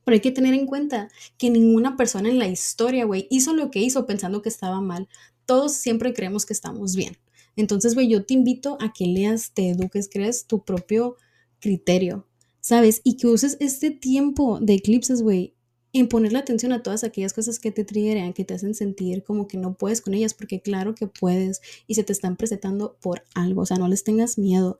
Pero 0.04 0.14
hay 0.14 0.20
que 0.20 0.30
tener 0.30 0.54
en 0.54 0.66
cuenta 0.66 1.08
que 1.38 1.50
ninguna 1.50 1.96
persona 1.96 2.28
en 2.28 2.38
la 2.38 2.46
historia, 2.48 3.04
güey, 3.04 3.26
hizo 3.30 3.52
lo 3.52 3.70
que 3.70 3.80
hizo 3.80 4.06
pensando 4.06 4.40
que 4.40 4.48
estaba 4.48 4.80
mal. 4.80 5.08
Todos 5.44 5.72
siempre 5.72 6.14
creemos 6.14 6.46
que 6.46 6.52
estamos 6.52 6.94
bien. 6.94 7.18
Entonces, 7.58 7.94
güey, 7.94 8.08
yo 8.08 8.24
te 8.24 8.34
invito 8.34 8.78
a 8.80 8.92
que 8.92 9.04
leas, 9.06 9.50
te 9.52 9.70
eduques, 9.70 10.08
creas 10.08 10.46
tu 10.46 10.64
propio 10.64 11.16
criterio, 11.58 12.24
¿sabes? 12.60 13.00
Y 13.02 13.16
que 13.16 13.26
uses 13.26 13.56
este 13.58 13.90
tiempo 13.90 14.60
de 14.60 14.74
eclipses, 14.74 15.22
güey, 15.22 15.54
en 15.92 16.08
ponerle 16.08 16.38
atención 16.38 16.72
a 16.72 16.84
todas 16.84 17.02
aquellas 17.02 17.32
cosas 17.32 17.58
que 17.58 17.72
te 17.72 17.82
triggeran, 17.82 18.32
que 18.32 18.44
te 18.44 18.54
hacen 18.54 18.76
sentir 18.76 19.24
como 19.24 19.48
que 19.48 19.58
no 19.58 19.74
puedes 19.74 20.00
con 20.00 20.14
ellas, 20.14 20.34
porque 20.34 20.60
claro 20.60 20.94
que 20.94 21.08
puedes 21.08 21.60
y 21.88 21.96
se 21.96 22.04
te 22.04 22.12
están 22.12 22.36
presentando 22.36 22.96
por 23.00 23.24
algo, 23.34 23.62
o 23.62 23.66
sea, 23.66 23.76
no 23.76 23.88
les 23.88 24.04
tengas 24.04 24.38
miedo. 24.38 24.78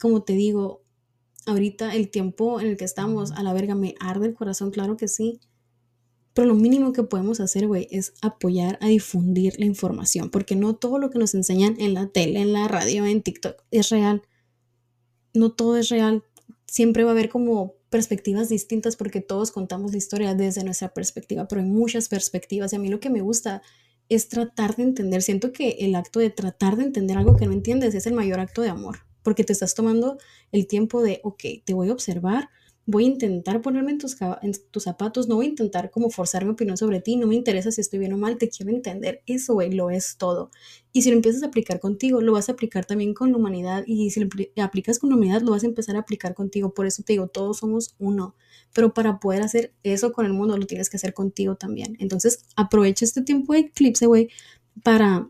Como 0.00 0.22
te 0.22 0.34
digo, 0.34 0.84
ahorita 1.46 1.92
el 1.96 2.08
tiempo 2.08 2.60
en 2.60 2.68
el 2.68 2.76
que 2.76 2.84
estamos, 2.84 3.32
a 3.32 3.42
la 3.42 3.52
verga, 3.52 3.74
me 3.74 3.96
arde 3.98 4.28
el 4.28 4.34
corazón, 4.34 4.70
claro 4.70 4.96
que 4.96 5.08
sí, 5.08 5.40
pero 6.34 6.48
lo 6.48 6.54
mínimo 6.54 6.92
que 6.92 7.02
podemos 7.02 7.40
hacer, 7.40 7.66
güey, 7.66 7.88
es 7.90 8.14
apoyar 8.22 8.78
a 8.80 8.88
difundir 8.88 9.58
la 9.58 9.66
información, 9.66 10.30
porque 10.30 10.56
no 10.56 10.74
todo 10.74 10.98
lo 10.98 11.10
que 11.10 11.18
nos 11.18 11.34
enseñan 11.34 11.76
en 11.78 11.94
la 11.94 12.08
tele, 12.08 12.40
en 12.40 12.52
la 12.52 12.68
radio, 12.68 13.04
en 13.04 13.22
TikTok 13.22 13.62
es 13.70 13.90
real. 13.90 14.22
No 15.34 15.52
todo 15.52 15.76
es 15.76 15.88
real. 15.88 16.24
Siempre 16.66 17.04
va 17.04 17.10
a 17.10 17.12
haber 17.12 17.28
como 17.28 17.74
perspectivas 17.90 18.48
distintas 18.48 18.96
porque 18.96 19.20
todos 19.20 19.50
contamos 19.50 19.92
la 19.92 19.98
historia 19.98 20.34
desde 20.34 20.64
nuestra 20.64 20.94
perspectiva, 20.94 21.46
pero 21.46 21.60
hay 21.60 21.66
muchas 21.66 22.08
perspectivas 22.08 22.72
y 22.72 22.76
a 22.76 22.78
mí 22.78 22.88
lo 22.88 23.00
que 23.00 23.10
me 23.10 23.20
gusta 23.20 23.62
es 24.08 24.28
tratar 24.28 24.76
de 24.76 24.84
entender. 24.84 25.22
Siento 25.22 25.52
que 25.52 25.76
el 25.80 25.94
acto 25.94 26.18
de 26.18 26.30
tratar 26.30 26.76
de 26.76 26.84
entender 26.84 27.18
algo 27.18 27.36
que 27.36 27.46
no 27.46 27.52
entiendes 27.52 27.94
es 27.94 28.06
el 28.06 28.14
mayor 28.14 28.40
acto 28.40 28.62
de 28.62 28.70
amor, 28.70 29.00
porque 29.22 29.44
te 29.44 29.52
estás 29.52 29.74
tomando 29.74 30.18
el 30.50 30.66
tiempo 30.66 31.02
de, 31.02 31.20
ok, 31.22 31.42
te 31.64 31.74
voy 31.74 31.90
a 31.90 31.92
observar, 31.92 32.48
voy 32.84 33.04
a 33.04 33.08
intentar 33.08 33.62
ponerme 33.62 33.92
en 33.92 33.98
tus, 33.98 34.16
en 34.20 34.52
tus 34.70 34.82
zapatos, 34.82 35.28
no 35.28 35.36
voy 35.36 35.46
a 35.46 35.48
intentar 35.50 35.90
como 35.90 36.10
forzar 36.10 36.44
mi 36.44 36.50
opinión 36.50 36.76
sobre 36.76 37.00
ti, 37.00 37.16
no 37.16 37.26
me 37.26 37.36
interesa 37.36 37.70
si 37.70 37.80
estoy 37.80 38.00
bien 38.00 38.12
o 38.12 38.18
mal, 38.18 38.38
te 38.38 38.48
quiero 38.48 38.72
entender, 38.72 39.22
eso, 39.26 39.54
güey, 39.54 39.72
lo 39.72 39.90
es 39.90 40.16
todo. 40.16 40.50
Y 40.92 41.02
si 41.02 41.10
lo 41.10 41.16
empiezas 41.16 41.42
a 41.42 41.46
aplicar 41.46 41.78
contigo, 41.78 42.20
lo 42.20 42.32
vas 42.32 42.48
a 42.48 42.52
aplicar 42.52 42.84
también 42.84 43.14
con 43.14 43.30
la 43.30 43.38
humanidad, 43.38 43.84
y 43.86 44.10
si 44.10 44.20
lo 44.20 44.28
aplicas 44.62 44.98
con 44.98 45.10
la 45.10 45.16
humanidad, 45.16 45.42
lo 45.42 45.52
vas 45.52 45.62
a 45.62 45.66
empezar 45.66 45.94
a 45.96 46.00
aplicar 46.00 46.34
contigo, 46.34 46.74
por 46.74 46.86
eso 46.86 47.02
te 47.04 47.12
digo, 47.12 47.28
todos 47.28 47.58
somos 47.58 47.94
uno, 47.98 48.34
pero 48.74 48.92
para 48.92 49.20
poder 49.20 49.42
hacer 49.42 49.72
eso 49.84 50.12
con 50.12 50.26
el 50.26 50.32
mundo, 50.32 50.56
lo 50.56 50.66
tienes 50.66 50.90
que 50.90 50.96
hacer 50.96 51.14
contigo 51.14 51.54
también. 51.54 51.96
Entonces, 52.00 52.46
aprovecha 52.56 53.04
este 53.04 53.22
tiempo 53.22 53.52
de 53.52 53.60
eclipse, 53.60 54.06
güey, 54.06 54.28
para 54.82 55.28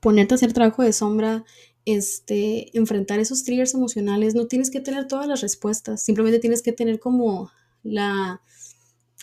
ponerte 0.00 0.34
a 0.34 0.36
hacer 0.36 0.52
trabajo 0.52 0.82
de 0.82 0.92
sombra, 0.92 1.44
este, 1.86 2.76
enfrentar 2.76 3.18
esos 3.20 3.44
triggers 3.44 3.74
emocionales, 3.74 4.34
no 4.34 4.46
tienes 4.46 4.70
que 4.70 4.80
tener 4.80 5.06
todas 5.06 5.26
las 5.26 5.40
respuestas, 5.40 6.02
simplemente 6.02 6.38
tienes 6.38 6.62
que 6.62 6.72
tener 6.72 6.98
como 6.98 7.50
la, 7.82 8.42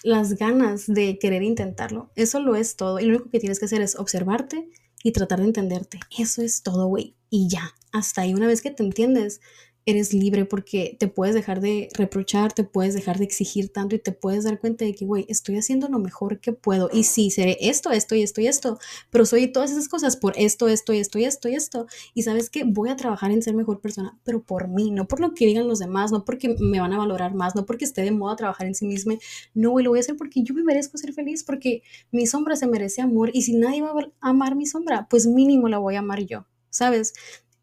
las 0.04 0.34
ganas 0.34 0.86
de 0.88 1.20
querer 1.20 1.44
intentarlo. 1.44 2.12
Eso 2.16 2.40
lo 2.40 2.56
es 2.56 2.76
todo. 2.76 3.00
Y 3.00 3.06
lo 3.06 3.16
único 3.16 3.30
que 3.30 3.40
tienes 3.40 3.60
que 3.60 3.66
hacer 3.66 3.82
es 3.82 3.98
observarte 3.98 4.70
y 5.04 5.12
tratar 5.12 5.40
de 5.40 5.46
entenderte. 5.46 6.00
Eso 6.18 6.42
es 6.42 6.64
todo, 6.64 6.88
güey. 6.88 7.16
Y 7.30 7.48
ya, 7.50 7.74
hasta 7.92 8.22
ahí 8.22 8.34
una 8.34 8.48
vez 8.48 8.62
que 8.62 8.72
te 8.72 8.84
entiendes, 8.84 9.42
eres 9.86 10.14
libre 10.14 10.46
porque 10.46 10.96
te 11.00 11.08
puedes 11.08 11.34
dejar 11.34 11.60
de 11.60 11.90
reprochar, 11.96 12.54
te 12.54 12.64
puedes 12.64 12.94
dejar 12.94 13.18
de 13.18 13.24
exigir 13.26 13.70
tanto 13.70 13.96
y 13.96 14.00
te 14.00 14.12
puedes 14.12 14.44
dar 14.44 14.60
cuenta 14.60 14.86
de 14.86 14.94
que, 14.94 15.06
güey, 15.06 15.26
estoy 15.28 15.58
haciendo 15.58 15.88
lo 15.88 16.00
mejor 16.00 16.40
que 16.40 16.54
puedo. 16.54 16.90
Y 16.94 17.04
sí, 17.04 17.32
seré 17.32 17.58
esto, 17.62 17.92
esto 17.92 18.16
y 18.16 18.22
esto 18.22 18.42
y 18.42 18.48
esto, 18.48 18.80
pero 19.10 19.26
soy 19.26 19.48
todas 19.48 19.72
esas 19.72 19.88
cosas 19.88 20.18
por 20.18 20.34
esto, 20.38 20.68
esto 20.68 20.94
y 20.94 21.00
esto 21.00 21.20
y 21.20 21.26
esto 21.26 21.50
y 21.50 21.56
esto. 21.56 21.88
Y 22.14 22.24
sabes 22.24 22.50
que 22.50 22.64
voy 22.64 22.90
a 22.90 22.96
trabajar 22.96 23.32
en 23.32 23.42
ser 23.42 23.56
mejor 23.56 23.82
persona, 23.82 24.20
pero 24.24 24.44
por 24.44 24.68
mí, 24.68 24.92
no 24.92 25.08
por 25.08 25.20
lo 25.20 25.34
que 25.34 25.46
digan 25.46 25.68
los 25.68 25.80
demás, 25.80 26.12
no 26.12 26.26
porque 26.26 26.56
me 26.60 26.80
van 26.80 26.94
a 26.94 26.98
valorar 26.98 27.34
más, 27.34 27.56
no 27.56 27.66
porque 27.66 27.86
esté 27.86 28.04
de 28.04 28.12
moda 28.12 28.36
trabajar 28.36 28.68
en 28.68 28.76
sí 28.76 28.86
misma. 28.86 29.16
No, 29.54 29.72
güey, 29.72 29.84
lo 29.84 29.92
voy 29.92 30.00
a 30.00 30.02
hacer 30.02 30.16
porque 30.16 30.44
yo 30.44 30.54
me 30.54 30.64
merezco 30.64 30.98
ser 30.98 31.14
feliz, 31.14 31.44
porque 31.44 31.82
mi 32.12 32.28
sombra 32.28 32.56
se 32.56 32.68
merece 32.68 33.02
amor. 33.02 33.32
Y 33.34 33.42
si 33.44 33.56
nadie 33.56 33.82
va 33.82 33.92
a 34.22 34.30
amar 34.30 34.56
mi 34.56 34.66
sombra, 34.66 35.08
pues 35.10 35.26
mínimo 35.28 35.70
la 35.70 35.80
voy 35.80 35.96
a 35.96 36.00
amar 36.00 36.22
yo. 36.22 36.46
¿Sabes? 36.70 37.14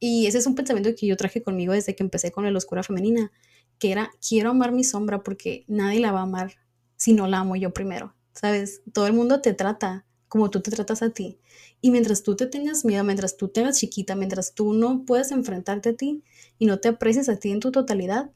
Y 0.00 0.26
ese 0.26 0.38
es 0.38 0.46
un 0.46 0.54
pensamiento 0.54 0.90
que 0.96 1.06
yo 1.06 1.16
traje 1.16 1.42
conmigo 1.42 1.72
desde 1.72 1.94
que 1.96 2.02
empecé 2.02 2.30
con 2.30 2.50
la 2.50 2.56
oscura 2.56 2.82
femenina, 2.82 3.32
que 3.78 3.92
era, 3.92 4.10
quiero 4.26 4.50
amar 4.50 4.72
mi 4.72 4.84
sombra 4.84 5.22
porque 5.22 5.64
nadie 5.66 6.00
la 6.00 6.12
va 6.12 6.20
a 6.20 6.24
amar 6.24 6.54
si 6.96 7.12
no 7.12 7.26
la 7.26 7.38
amo 7.38 7.56
yo 7.56 7.72
primero, 7.72 8.14
¿sabes? 8.32 8.82
Todo 8.92 9.06
el 9.06 9.12
mundo 9.12 9.40
te 9.40 9.54
trata 9.54 10.04
como 10.28 10.50
tú 10.50 10.60
te 10.60 10.70
tratas 10.70 11.02
a 11.02 11.10
ti. 11.10 11.40
Y 11.80 11.90
mientras 11.90 12.22
tú 12.22 12.36
te 12.36 12.46
tengas 12.46 12.84
miedo, 12.84 13.02
mientras 13.04 13.36
tú 13.36 13.48
te 13.48 13.64
chiquita, 13.72 14.14
mientras 14.14 14.54
tú 14.54 14.72
no 14.74 15.04
puedes 15.04 15.32
enfrentarte 15.32 15.90
a 15.90 15.94
ti 15.94 16.22
y 16.58 16.66
no 16.66 16.78
te 16.78 16.88
aprecies 16.88 17.28
a 17.28 17.36
ti 17.36 17.50
en 17.50 17.60
tu 17.60 17.72
totalidad, 17.72 18.30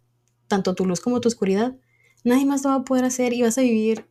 tanto 0.49 0.75
tu 0.75 0.87
luz 0.87 1.01
como 1.01 1.21
tu 1.21 1.29
oscuridad, 1.29 1.77
nadie 2.25 2.47
más 2.47 2.63
lo 2.65 2.71
va 2.71 2.77
a 2.77 2.85
poder 2.85 3.05
hacer 3.05 3.33
y 3.33 3.43
vas 3.43 3.59
a 3.59 3.63
vivir 3.63 4.07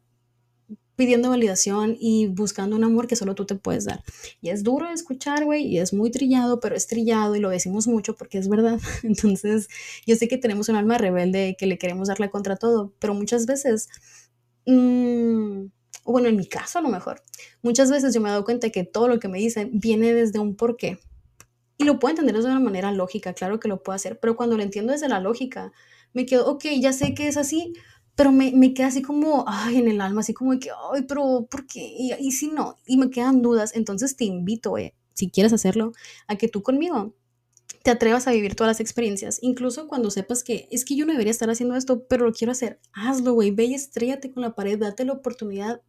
pidiendo 0.95 1.29
validación 1.29 1.97
y 1.99 2.27
buscando 2.27 2.75
un 2.75 2.83
amor 2.83 3.07
que 3.07 3.15
solo 3.15 3.35
tú 3.35 3.45
te 3.45 3.55
puedes 3.55 3.85
dar. 3.85 4.03
Y 4.41 4.49
es 4.49 4.63
duro 4.63 4.87
de 4.87 4.93
escuchar, 4.93 5.45
güey, 5.45 5.65
y 5.65 5.79
es 5.79 5.93
muy 5.93 6.11
trillado, 6.11 6.59
pero 6.59 6.75
es 6.75 6.87
trillado 6.87 7.35
y 7.35 7.39
lo 7.39 7.49
decimos 7.49 7.87
mucho 7.87 8.15
porque 8.15 8.37
es 8.37 8.49
verdad. 8.49 8.79
Entonces, 9.03 9.67
yo 10.05 10.15
sé 10.15 10.27
que 10.27 10.37
tenemos 10.37 10.69
un 10.69 10.75
alma 10.75 10.97
rebelde 10.97 11.55
que 11.57 11.65
le 11.65 11.77
queremos 11.77 12.07
darle 12.07 12.29
contra 12.29 12.55
todo, 12.55 12.93
pero 12.99 13.13
muchas 13.13 13.45
veces, 13.45 13.89
mmm, 14.65 15.65
bueno, 16.05 16.27
en 16.27 16.35
mi 16.35 16.47
caso 16.47 16.79
a 16.79 16.81
lo 16.81 16.89
mejor, 16.89 17.23
muchas 17.61 17.91
veces 17.91 18.13
yo 18.13 18.21
me 18.21 18.29
he 18.29 18.31
dado 18.31 18.45
cuenta 18.45 18.69
que 18.69 18.83
todo 18.83 19.07
lo 19.07 19.19
que 19.19 19.27
me 19.27 19.39
dicen 19.39 19.71
viene 19.73 20.13
desde 20.13 20.39
un 20.39 20.55
porqué. 20.55 20.99
Y 21.77 21.83
lo 21.83 21.97
puedo 21.97 22.11
entender 22.11 22.37
de 22.37 22.45
una 22.45 22.59
manera 22.59 22.91
lógica, 22.91 23.33
claro 23.33 23.59
que 23.59 23.67
lo 23.67 23.81
puedo 23.81 23.95
hacer, 23.95 24.19
pero 24.19 24.35
cuando 24.35 24.55
lo 24.55 24.61
entiendo 24.61 24.91
desde 24.91 25.09
la 25.09 25.19
lógica, 25.19 25.71
me 26.13 26.25
quedo, 26.25 26.47
ok, 26.47 26.65
ya 26.79 26.93
sé 26.93 27.13
que 27.15 27.27
es 27.27 27.37
así, 27.37 27.73
pero 28.15 28.31
me, 28.31 28.51
me 28.51 28.73
queda 28.73 28.87
así 28.87 29.01
como, 29.01 29.45
ay, 29.47 29.77
en 29.77 29.87
el 29.87 30.01
alma, 30.01 30.21
así 30.21 30.33
como 30.33 30.53
de 30.53 30.59
que, 30.59 30.69
ay, 30.93 31.03
pero 31.07 31.47
¿por 31.49 31.65
qué? 31.67 31.81
Y, 32.19 32.31
si 32.31 32.47
no, 32.47 32.77
y 32.85 32.97
me 32.97 33.09
quedan 33.09 33.41
dudas, 33.41 33.75
entonces 33.75 34.15
te 34.15 34.25
invito, 34.25 34.77
eh, 34.77 34.93
si 35.13 35.29
quieres 35.29 35.53
hacerlo, 35.53 35.93
a 36.27 36.35
que 36.35 36.47
tú 36.47 36.61
conmigo 36.61 37.13
te 37.83 37.89
atrevas 37.91 38.27
a 38.27 38.31
vivir 38.31 38.55
todas 38.55 38.69
las 38.69 38.79
experiencias, 38.79 39.39
incluso 39.41 39.87
cuando 39.87 40.11
sepas 40.11 40.43
que 40.43 40.67
es 40.71 40.85
que 40.85 40.95
yo 40.95 41.05
no 41.05 41.13
debería 41.13 41.31
estar 41.31 41.49
haciendo 41.49 41.75
esto, 41.75 42.05
pero 42.07 42.25
lo 42.25 42.33
quiero 42.33 42.51
hacer, 42.51 42.79
hazlo, 42.93 43.33
güey, 43.33 43.51
ve 43.51 43.65
y 43.65 43.73
estrellate 43.73 44.31
con 44.31 44.41
la 44.43 44.53
pared, 44.53 44.77
date 44.77 45.05
la 45.05 45.13
oportunidad 45.13 45.81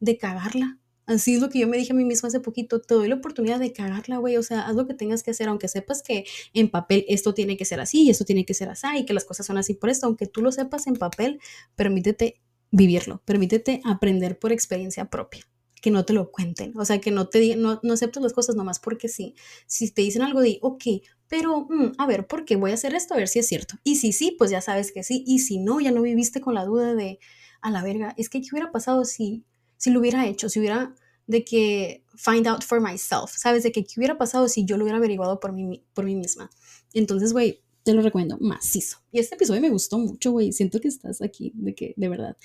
de 0.00 0.18
cagarla, 0.18 0.78
Así 1.08 1.34
es 1.34 1.40
lo 1.40 1.48
que 1.48 1.58
yo 1.58 1.66
me 1.66 1.78
dije 1.78 1.92
a 1.92 1.96
mí 1.96 2.04
misma 2.04 2.28
hace 2.28 2.38
poquito, 2.38 2.82
te 2.82 2.92
doy 2.92 3.08
la 3.08 3.14
oportunidad 3.14 3.58
de 3.58 3.72
cagarla, 3.72 4.18
güey, 4.18 4.36
o 4.36 4.42
sea, 4.42 4.66
haz 4.66 4.76
lo 4.76 4.86
que 4.86 4.92
tengas 4.92 5.22
que 5.22 5.30
hacer, 5.30 5.48
aunque 5.48 5.66
sepas 5.66 6.02
que 6.02 6.26
en 6.52 6.70
papel 6.70 7.06
esto 7.08 7.32
tiene 7.32 7.56
que 7.56 7.64
ser 7.64 7.80
así 7.80 8.02
y 8.02 8.10
esto 8.10 8.26
tiene 8.26 8.44
que 8.44 8.52
ser 8.52 8.68
así 8.68 8.86
y 8.94 9.06
que 9.06 9.14
las 9.14 9.24
cosas 9.24 9.46
son 9.46 9.56
así 9.56 9.72
por 9.72 9.88
esto, 9.88 10.06
aunque 10.06 10.26
tú 10.26 10.42
lo 10.42 10.52
sepas 10.52 10.86
en 10.86 10.96
papel, 10.96 11.40
permítete 11.76 12.42
vivirlo, 12.70 13.22
permítete 13.24 13.80
aprender 13.86 14.38
por 14.38 14.52
experiencia 14.52 15.06
propia 15.06 15.48
que 15.80 15.90
no 15.90 16.04
te 16.04 16.12
lo 16.12 16.30
cuenten, 16.30 16.76
o 16.76 16.84
sea, 16.84 17.00
que 17.00 17.10
no 17.10 17.28
te 17.28 17.56
no, 17.56 17.80
no 17.82 17.94
aceptes 17.94 18.22
las 18.22 18.34
cosas 18.34 18.56
nomás 18.56 18.78
porque 18.78 19.08
sí. 19.08 19.34
Si 19.66 19.90
te 19.90 20.02
dicen 20.02 20.20
algo, 20.20 20.42
di, 20.42 20.58
ok, 20.60 20.82
pero 21.28 21.66
mm, 21.70 21.92
a 21.96 22.06
ver, 22.06 22.26
¿por 22.26 22.44
qué 22.44 22.56
voy 22.56 22.72
a 22.72 22.74
hacer 22.74 22.94
esto? 22.94 23.14
A 23.14 23.16
ver 23.16 23.28
si 23.28 23.38
es 23.38 23.46
cierto. 23.46 23.76
Y 23.84 23.96
si 23.96 24.12
sí, 24.12 24.34
pues 24.36 24.50
ya 24.50 24.60
sabes 24.60 24.92
que 24.92 25.04
sí. 25.04 25.24
Y 25.26 25.38
si 25.38 25.58
no, 25.58 25.80
ya 25.80 25.92
no 25.92 26.02
viviste 26.02 26.40
con 26.40 26.54
la 26.54 26.64
duda 26.64 26.94
de, 26.94 27.18
a 27.60 27.70
la 27.70 27.82
verga, 27.82 28.14
es 28.18 28.28
que 28.28 28.40
¿qué 28.40 28.48
hubiera 28.52 28.72
pasado 28.72 29.04
si 29.04 29.44
si 29.78 29.90
lo 29.90 30.00
hubiera 30.00 30.26
hecho, 30.26 30.50
si 30.50 30.60
hubiera 30.60 30.94
de 31.26 31.44
que 31.44 32.04
find 32.16 32.46
out 32.46 32.62
for 32.62 32.80
myself, 32.80 33.30
¿sabes? 33.36 33.62
De 33.62 33.72
que 33.72 33.84
qué 33.84 33.94
hubiera 33.96 34.18
pasado 34.18 34.48
si 34.48 34.64
yo 34.64 34.76
lo 34.76 34.84
hubiera 34.84 34.98
averiguado 34.98 35.40
por 35.40 35.52
mí, 35.52 35.82
por 35.94 36.04
mí 36.04 36.14
misma. 36.14 36.50
Entonces, 36.92 37.32
güey, 37.32 37.62
te 37.84 37.94
lo 37.94 38.02
recomiendo 38.02 38.36
macizo. 38.40 38.98
Y 39.12 39.18
este 39.18 39.36
episodio 39.36 39.60
me 39.60 39.70
gustó 39.70 39.98
mucho, 39.98 40.32
güey. 40.32 40.52
Siento 40.52 40.80
que 40.80 40.88
estás 40.88 41.22
aquí, 41.22 41.52
de 41.54 41.74
que, 41.74 41.94
de 41.96 42.08
verdad. 42.08 42.36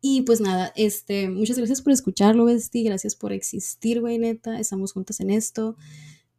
Y 0.00 0.22
pues 0.22 0.40
nada, 0.40 0.72
este, 0.76 1.28
muchas 1.28 1.56
gracias 1.56 1.82
por 1.82 1.92
escucharlo, 1.92 2.44
Besti. 2.44 2.84
Gracias 2.84 3.16
por 3.16 3.32
existir, 3.32 4.00
güey, 4.00 4.18
neta. 4.18 4.58
Estamos 4.58 4.92
juntas 4.92 5.20
en 5.20 5.30
esto. 5.30 5.76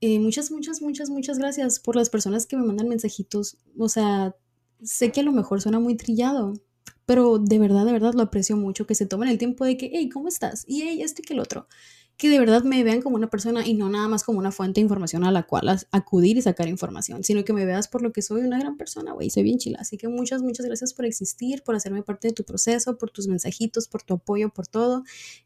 Eh, 0.01 0.19
muchas, 0.19 0.51
muchas, 0.51 0.81
muchas, 0.81 1.09
muchas 1.09 1.37
gracias 1.37 1.79
por 1.79 1.95
las 1.95 2.09
personas 2.09 2.45
que 2.45 2.55
me 2.55 2.63
mandan 2.63 2.87
mensajitos. 2.87 3.57
O 3.77 3.89
sea, 3.89 4.35
sé 4.81 5.11
que 5.11 5.19
a 5.19 5.23
lo 5.23 5.33
mejor 5.33 5.61
suena 5.61 5.79
muy 5.79 5.95
trillado, 5.95 6.53
pero 7.09 7.39
de 7.39 7.57
verdad, 7.57 7.87
de 7.87 7.91
verdad 7.91 8.13
lo 8.13 8.21
aprecio 8.21 8.55
mucho 8.55 8.85
que 8.85 8.93
se 8.93 9.07
tomen 9.07 9.29
el 9.29 9.39
tiempo 9.39 9.65
de 9.65 9.77
que, 9.77 9.89
hey, 9.91 10.09
¿cómo 10.09 10.27
estás? 10.27 10.63
Y 10.67 10.83
hey, 10.83 11.01
este 11.01 11.23
y 11.23 11.25
que 11.25 11.33
el 11.33 11.39
otro. 11.39 11.67
Que 12.17 12.29
de 12.29 12.37
verdad 12.37 12.61
me 12.61 12.83
vean 12.83 13.01
como 13.01 13.15
una 13.15 13.31
persona 13.31 13.65
y 13.65 13.73
no 13.73 13.89
nada 13.89 14.07
más 14.07 14.23
como 14.23 14.37
una 14.37 14.51
fuente 14.51 14.79
de 14.79 14.83
información 14.83 15.23
a 15.23 15.31
la 15.31 15.41
cual 15.41 15.75
acudir 15.89 16.37
y 16.37 16.43
sacar 16.43 16.67
información, 16.67 17.23
sino 17.23 17.43
que 17.43 17.51
me 17.51 17.65
veas 17.65 17.87
por 17.87 18.03
lo 18.03 18.11
que 18.11 18.21
soy 18.21 18.41
una 18.41 18.59
gran 18.59 18.77
persona, 18.77 19.13
güey, 19.13 19.31
soy 19.31 19.41
bien 19.41 19.57
chila. 19.57 19.79
Así 19.81 19.97
que 19.97 20.07
muchas, 20.07 20.43
muchas 20.43 20.67
gracias 20.67 20.93
por 20.93 21.05
existir, 21.05 21.63
por 21.63 21.73
hacerme 21.73 22.03
parte 22.03 22.27
de 22.27 22.35
tu 22.35 22.43
proceso, 22.43 22.95
por 22.99 23.09
tus 23.09 23.27
mensajitos, 23.27 23.87
por 23.87 24.03
tu 24.03 24.13
apoyo, 24.13 24.49
por 24.49 24.67
todo. 24.67 25.03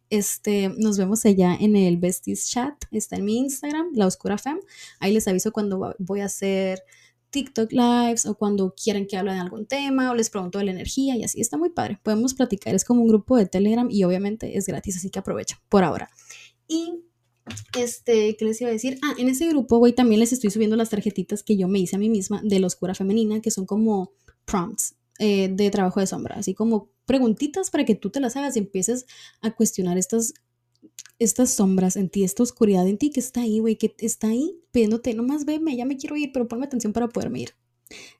Este, 0.09 0.67
nos 0.67 0.97
vemos 0.97 1.25
allá 1.25 1.55
en 1.55 1.77
el 1.77 1.95
Besties 1.95 2.49
Chat, 2.49 2.75
está 2.91 3.15
en 3.15 3.23
mi 3.23 3.37
Instagram, 3.37 3.91
La 3.93 4.05
Oscura 4.05 4.37
Fem. 4.37 4.59
Ahí 4.99 5.13
les 5.13 5.29
aviso 5.29 5.53
cuando 5.53 5.95
voy 5.97 6.19
a 6.19 6.25
hacer 6.25 6.83
TikTok 7.33 7.71
Lives 7.71 8.27
o 8.27 8.35
cuando 8.35 8.75
quieran 8.75 9.07
que 9.07 9.17
hable 9.17 9.33
de 9.33 9.39
algún 9.39 9.65
tema 9.65 10.11
o 10.11 10.15
les 10.15 10.29
pregunto 10.29 10.59
de 10.59 10.65
la 10.65 10.71
energía 10.71 11.17
y 11.17 11.23
así. 11.23 11.41
Está 11.41 11.57
muy 11.57 11.71
padre. 11.71 11.99
Podemos 12.03 12.35
platicar. 12.35 12.75
Es 12.75 12.85
como 12.85 13.01
un 13.01 13.07
grupo 13.07 13.35
de 13.35 13.47
Telegram 13.47 13.89
y 13.89 14.03
obviamente 14.03 14.55
es 14.55 14.67
gratis, 14.67 14.97
así 14.97 15.09
que 15.09 15.17
aprovecha 15.17 15.59
por 15.67 15.83
ahora. 15.83 16.11
Y 16.67 16.99
este, 17.77 18.37
¿qué 18.37 18.45
les 18.45 18.61
iba 18.61 18.69
a 18.69 18.73
decir? 18.73 18.99
Ah, 19.03 19.15
en 19.17 19.29
ese 19.29 19.47
grupo, 19.47 19.79
güey, 19.79 19.93
también 19.93 20.19
les 20.19 20.31
estoy 20.31 20.51
subiendo 20.51 20.75
las 20.75 20.91
tarjetitas 20.91 21.41
que 21.41 21.57
yo 21.57 21.67
me 21.67 21.79
hice 21.79 21.95
a 21.95 21.99
mí 21.99 22.07
misma 22.07 22.39
de 22.43 22.59
la 22.59 22.67
oscura 22.67 22.93
femenina, 22.93 23.41
que 23.41 23.49
son 23.49 23.65
como 23.65 24.13
prompts 24.45 24.95
eh, 25.17 25.49
de 25.51 25.71
trabajo 25.71 25.99
de 25.99 26.07
sombra, 26.07 26.35
así 26.35 26.53
como 26.53 26.91
preguntitas 27.05 27.71
para 27.71 27.83
que 27.83 27.95
tú 27.95 28.11
te 28.11 28.19
las 28.19 28.35
hagas 28.35 28.55
y 28.55 28.59
empieces 28.59 29.07
a 29.41 29.55
cuestionar 29.55 29.97
estas, 29.97 30.35
estas 31.19 31.51
sombras 31.51 31.95
en 31.95 32.09
ti, 32.09 32.23
esta 32.23 32.43
oscuridad 32.43 32.87
en 32.87 32.97
ti 32.97 33.11
que 33.11 33.19
está 33.19 33.41
ahí, 33.41 33.59
güey, 33.59 33.77
que 33.77 33.95
está 33.99 34.27
ahí 34.27 34.59
pidiéndote, 34.71 35.13
nomás 35.13 35.45
veme, 35.45 35.75
ya 35.75 35.85
me 35.85 35.97
quiero 35.97 36.15
ir, 36.15 36.31
pero 36.33 36.47
ponme 36.47 36.65
atención 36.65 36.93
para 36.93 37.09
poderme 37.09 37.41
ir. 37.41 37.49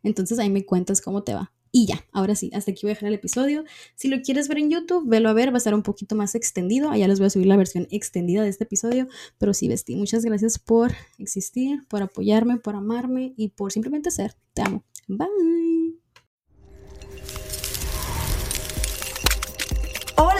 Entonces 0.03 0.39
ahí 0.39 0.49
me 0.49 0.65
cuentas 0.65 1.01
cómo 1.01 1.23
te 1.23 1.33
va. 1.33 1.51
Y 1.75 1.87
ya, 1.87 2.05
ahora 2.11 2.35
sí, 2.35 2.51
hasta 2.53 2.69
aquí 2.69 2.81
voy 2.83 2.91
a 2.91 2.93
dejar 2.93 3.07
el 3.07 3.15
episodio. 3.15 3.63
Si 3.95 4.07
lo 4.07 4.21
quieres 4.21 4.47
ver 4.47 4.59
en 4.59 4.69
YouTube, 4.69 5.09
velo 5.09 5.27
a 5.27 5.33
ver, 5.33 5.49
va 5.49 5.55
a 5.55 5.57
estar 5.57 5.73
un 5.73 5.81
poquito 5.81 6.15
más 6.15 6.35
extendido. 6.35 6.91
Allá 6.91 7.07
les 7.07 7.17
voy 7.17 7.25
a 7.25 7.29
subir 7.31 7.47
la 7.47 7.57
versión 7.57 7.87
extendida 7.89 8.43
de 8.43 8.49
este 8.49 8.65
episodio. 8.65 9.07
Pero 9.39 9.55
sí, 9.55 9.67
Besti, 9.67 9.95
muchas 9.95 10.23
gracias 10.23 10.59
por 10.59 10.91
existir, 11.17 11.83
por 11.87 12.03
apoyarme, 12.03 12.57
por 12.57 12.75
amarme 12.75 13.33
y 13.37 13.49
por 13.49 13.71
simplemente 13.71 14.11
ser. 14.11 14.35
Te 14.53 14.61
amo. 14.61 14.85
Bye. 15.07 15.72